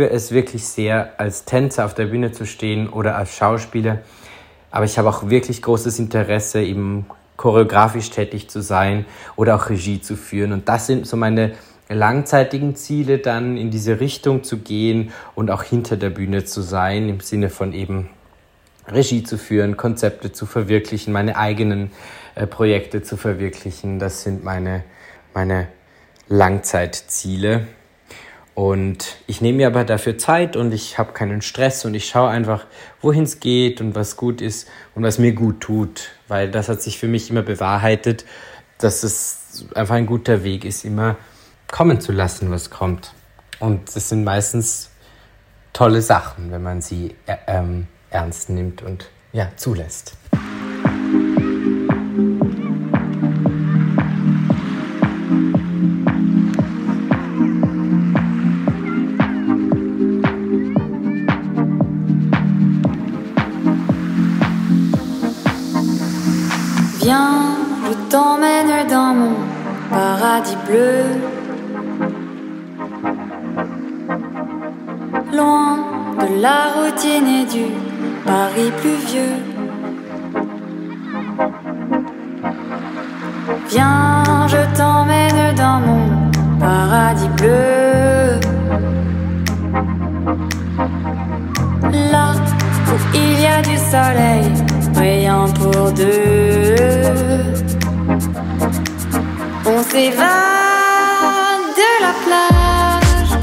Liebe 0.00 0.10
es 0.14 0.32
wirklich 0.32 0.64
sehr, 0.64 1.12
als 1.18 1.44
Tänzer 1.44 1.84
auf 1.84 1.92
der 1.92 2.06
Bühne 2.06 2.32
zu 2.32 2.46
stehen 2.46 2.88
oder 2.88 3.16
als 3.16 3.36
Schauspieler. 3.36 3.98
Aber 4.70 4.86
ich 4.86 4.96
habe 4.96 5.10
auch 5.10 5.28
wirklich 5.28 5.60
großes 5.60 5.98
Interesse, 5.98 6.62
eben 6.62 7.04
choreografisch 7.36 8.08
tätig 8.08 8.48
zu 8.48 8.62
sein 8.62 9.04
oder 9.36 9.56
auch 9.56 9.68
Regie 9.68 10.00
zu 10.00 10.16
führen. 10.16 10.52
Und 10.52 10.70
das 10.70 10.86
sind 10.86 11.06
so 11.06 11.18
meine 11.18 11.52
langzeitigen 11.90 12.76
Ziele, 12.76 13.18
dann 13.18 13.58
in 13.58 13.70
diese 13.70 14.00
Richtung 14.00 14.42
zu 14.42 14.58
gehen 14.58 15.12
und 15.34 15.50
auch 15.50 15.64
hinter 15.64 15.98
der 15.98 16.10
Bühne 16.10 16.46
zu 16.46 16.62
sein, 16.62 17.10
im 17.10 17.20
Sinne 17.20 17.50
von 17.50 17.74
eben 17.74 18.08
Regie 18.88 19.22
zu 19.22 19.36
führen, 19.36 19.76
Konzepte 19.76 20.32
zu 20.32 20.46
verwirklichen, 20.46 21.12
meine 21.12 21.36
eigenen 21.36 21.90
äh, 22.36 22.46
Projekte 22.46 23.02
zu 23.02 23.18
verwirklichen. 23.18 23.98
Das 23.98 24.22
sind 24.22 24.44
meine, 24.44 24.82
meine 25.34 25.68
Langzeitziele. 26.28 27.66
Und 28.60 29.16
ich 29.26 29.40
nehme 29.40 29.56
mir 29.56 29.68
aber 29.68 29.84
dafür 29.84 30.18
Zeit 30.18 30.54
und 30.54 30.74
ich 30.74 30.98
habe 30.98 31.14
keinen 31.14 31.40
Stress 31.40 31.86
und 31.86 31.94
ich 31.94 32.04
schaue 32.10 32.28
einfach, 32.28 32.66
wohin 33.00 33.22
es 33.22 33.40
geht 33.40 33.80
und 33.80 33.94
was 33.94 34.18
gut 34.18 34.42
ist 34.42 34.68
und 34.94 35.02
was 35.02 35.18
mir 35.18 35.32
gut 35.32 35.62
tut. 35.62 36.10
Weil 36.28 36.50
das 36.50 36.68
hat 36.68 36.82
sich 36.82 36.98
für 36.98 37.08
mich 37.08 37.30
immer 37.30 37.40
bewahrheitet, 37.40 38.26
dass 38.76 39.02
es 39.02 39.64
einfach 39.74 39.94
ein 39.94 40.04
guter 40.04 40.44
Weg 40.44 40.66
ist, 40.66 40.84
immer 40.84 41.16
kommen 41.72 42.02
zu 42.02 42.12
lassen, 42.12 42.50
was 42.50 42.68
kommt. 42.68 43.14
Und 43.60 43.96
das 43.96 44.10
sind 44.10 44.24
meistens 44.24 44.90
tolle 45.72 46.02
Sachen, 46.02 46.52
wenn 46.52 46.62
man 46.62 46.82
sie 46.82 47.14
äh, 47.24 47.36
ähm, 47.46 47.86
ernst 48.10 48.50
nimmt 48.50 48.82
und 48.82 49.08
ja, 49.32 49.48
zulässt. 49.56 50.18
Je 68.10 68.16
t'emmène 68.16 68.88
dans 68.88 69.14
mon 69.14 69.36
paradis 69.88 70.56
bleu. 70.66 71.04
Loin 75.32 75.78
de 76.18 76.42
la 76.42 76.72
routine 76.74 77.28
et 77.28 77.46
du 77.46 77.66
Paris 78.26 78.72
pluvieux. 78.80 79.36
Viens, 83.68 84.48
je 84.48 84.76
t'emmène 84.76 85.54
dans 85.54 85.78
mon 85.78 86.58
paradis 86.58 87.28
bleu. 87.36 88.40
Là 92.10 92.32
où 92.88 92.96
il 93.14 93.40
y 93.40 93.46
a 93.46 93.62
du 93.62 93.76
soleil, 93.76 94.50
brillant 94.94 95.46
pour 95.52 95.92
deux. 95.92 97.59
On 99.90 99.92
s'évade 99.92 100.22
de 101.76 101.90
la 102.00 102.12
plage 102.24 103.34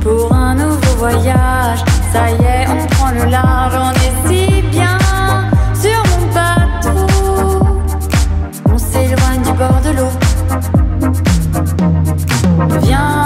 pour 0.00 0.32
un 0.34 0.56
nouveau 0.56 0.96
voyage. 0.98 1.84
Ça 2.12 2.30
y 2.30 2.42
est, 2.42 2.66
on 2.68 2.84
prend 2.88 3.12
le 3.12 3.30
large, 3.30 3.74
on 3.76 3.92
est 3.92 4.12
si 4.26 4.62
bien 4.62 4.98
sur 5.72 6.02
mon 6.10 6.26
bateau. 6.34 7.06
On 8.72 8.76
s'éloigne 8.76 9.42
du 9.44 9.52
bord 9.52 9.80
de 9.84 9.90
l'eau. 9.98 10.10
Viens, 12.82 13.21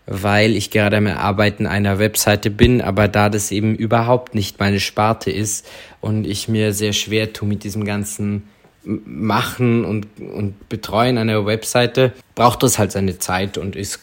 weil 0.07 0.55
ich 0.55 0.71
gerade 0.71 0.97
am 0.97 1.05
Erarbeiten 1.05 1.67
einer 1.67 1.99
Webseite 1.99 2.49
bin, 2.49 2.81
aber 2.81 3.07
da 3.07 3.29
das 3.29 3.51
eben 3.51 3.75
überhaupt 3.75 4.33
nicht 4.33 4.59
meine 4.59 4.79
Sparte 4.79 5.29
ist 5.29 5.69
und 5.99 6.25
ich 6.25 6.47
mir 6.47 6.73
sehr 6.73 6.93
schwer 6.93 7.33
tue 7.33 7.47
mit 7.47 7.63
diesem 7.63 7.85
ganzen 7.85 8.47
Machen 8.83 9.85
und, 9.85 10.07
und 10.19 10.69
Betreuen 10.69 11.19
einer 11.19 11.45
Webseite, 11.45 12.13
braucht 12.33 12.63
das 12.63 12.79
halt 12.79 12.91
seine 12.91 13.19
Zeit 13.19 13.59
und 13.59 13.75
ist 13.75 13.99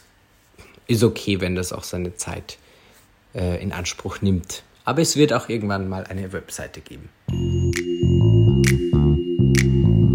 ist 0.88 1.04
okay, 1.04 1.40
wenn 1.40 1.54
das 1.54 1.72
auch 1.72 1.84
seine 1.84 2.16
Zeit 2.16 2.58
äh, 3.34 3.62
in 3.62 3.72
Anspruch 3.72 4.20
nimmt. 4.20 4.64
Aber 4.84 5.02
es 5.02 5.16
wird 5.16 5.32
auch 5.32 5.48
irgendwann 5.48 5.88
mal 5.88 6.04
eine 6.04 6.32
Webseite 6.32 6.80
geben. 6.80 7.10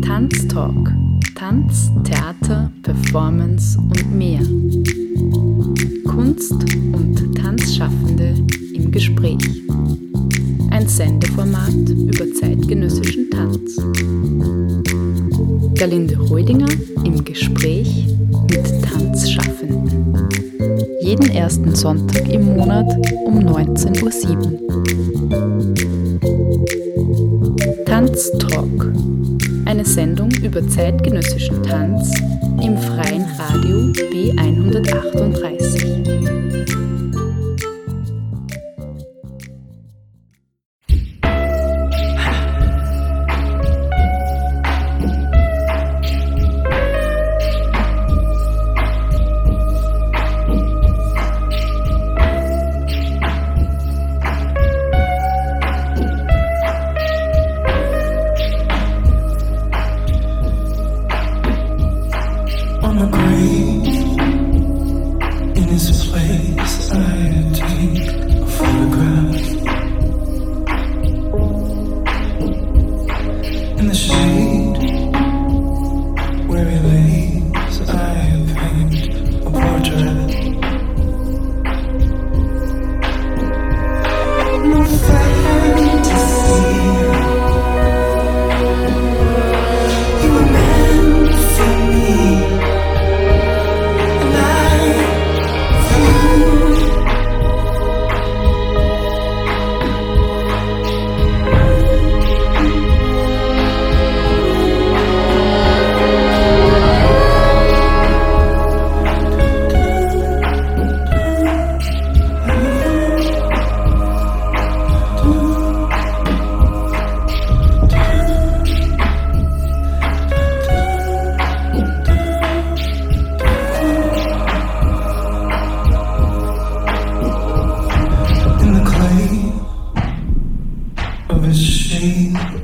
Tanztalk. 0.04 0.92
Tanz, 1.36 1.92
Theater, 2.04 2.72
Performance 2.82 3.78
und 3.78 4.16
mehr. 4.16 4.42
Kunst 6.06 6.52
und 6.52 7.36
Tanzschaffende 7.36 8.36
im 8.74 8.92
Gespräch. 8.92 9.44
Ein 10.72 10.88
Sendeformat 10.88 11.90
über 11.90 12.34
zeitgenössischen 12.34 13.30
Tanz. 13.30 13.78
Galinde 15.76 16.18
Reudinger 16.18 16.70
im 17.04 17.24
Gespräch 17.26 18.08
mit 18.50 18.84
Tanzschaffenden. 18.84 20.30
Jeden 21.02 21.30
ersten 21.32 21.76
Sonntag 21.76 22.28
im 22.30 22.56
Monat 22.56 22.90
um 23.26 23.40
19.07 23.40 24.60
Uhr. 24.60 24.60
Tanztalk. 27.86 28.94
Eine 29.66 29.86
Sendung 29.86 30.30
über 30.44 30.68
zeitgenössischen 30.68 31.64
Tanz 31.64 32.12
im 32.62 32.78
freien 32.78 33.26
Radio 33.38 33.92
B138. 34.12 36.03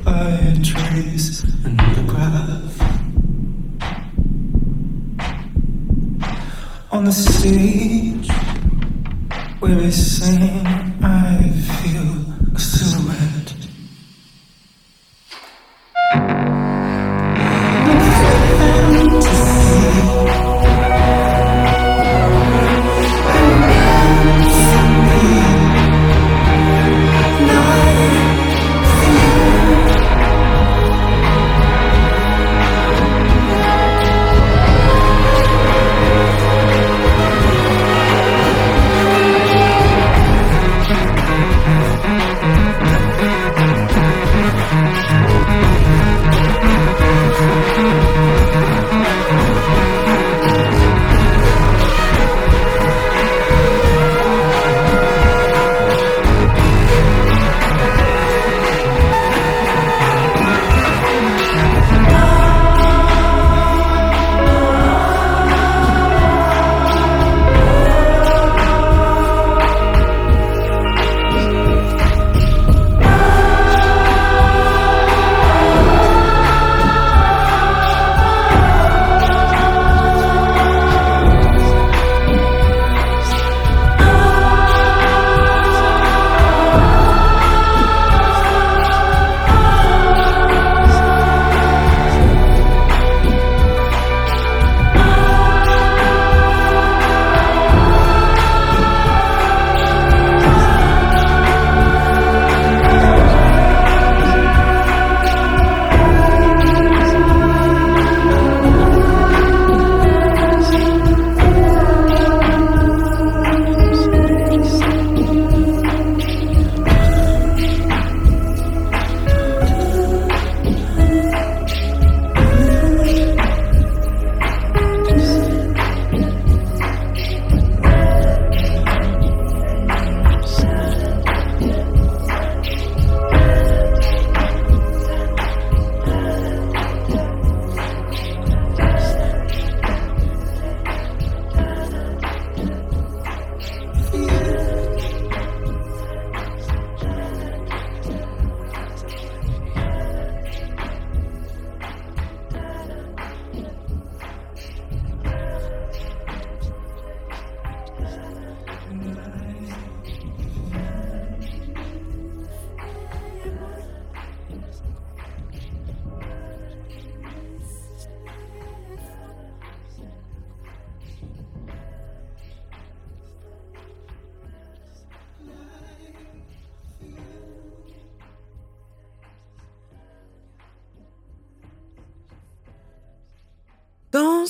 I 0.06 0.60
trace 0.62 1.42
another 1.64 2.02
graph 2.02 2.80
on 6.90 7.04
the 7.04 7.12
stage 7.12 8.28
where 9.60 9.76
we 9.76 9.90
sing. 9.90 10.79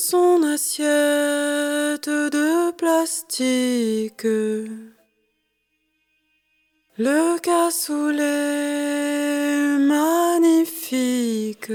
son 0.00 0.42
assiette 0.42 2.08
de 2.08 2.70
plastique. 2.72 4.24
Le 6.96 7.38
cassoulet 7.38 8.18
magnifique. 9.78 11.72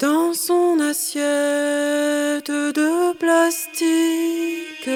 Dans 0.00 0.34
son 0.34 0.80
assiette 0.80 2.50
de 2.50 3.12
plastique. 3.16 4.90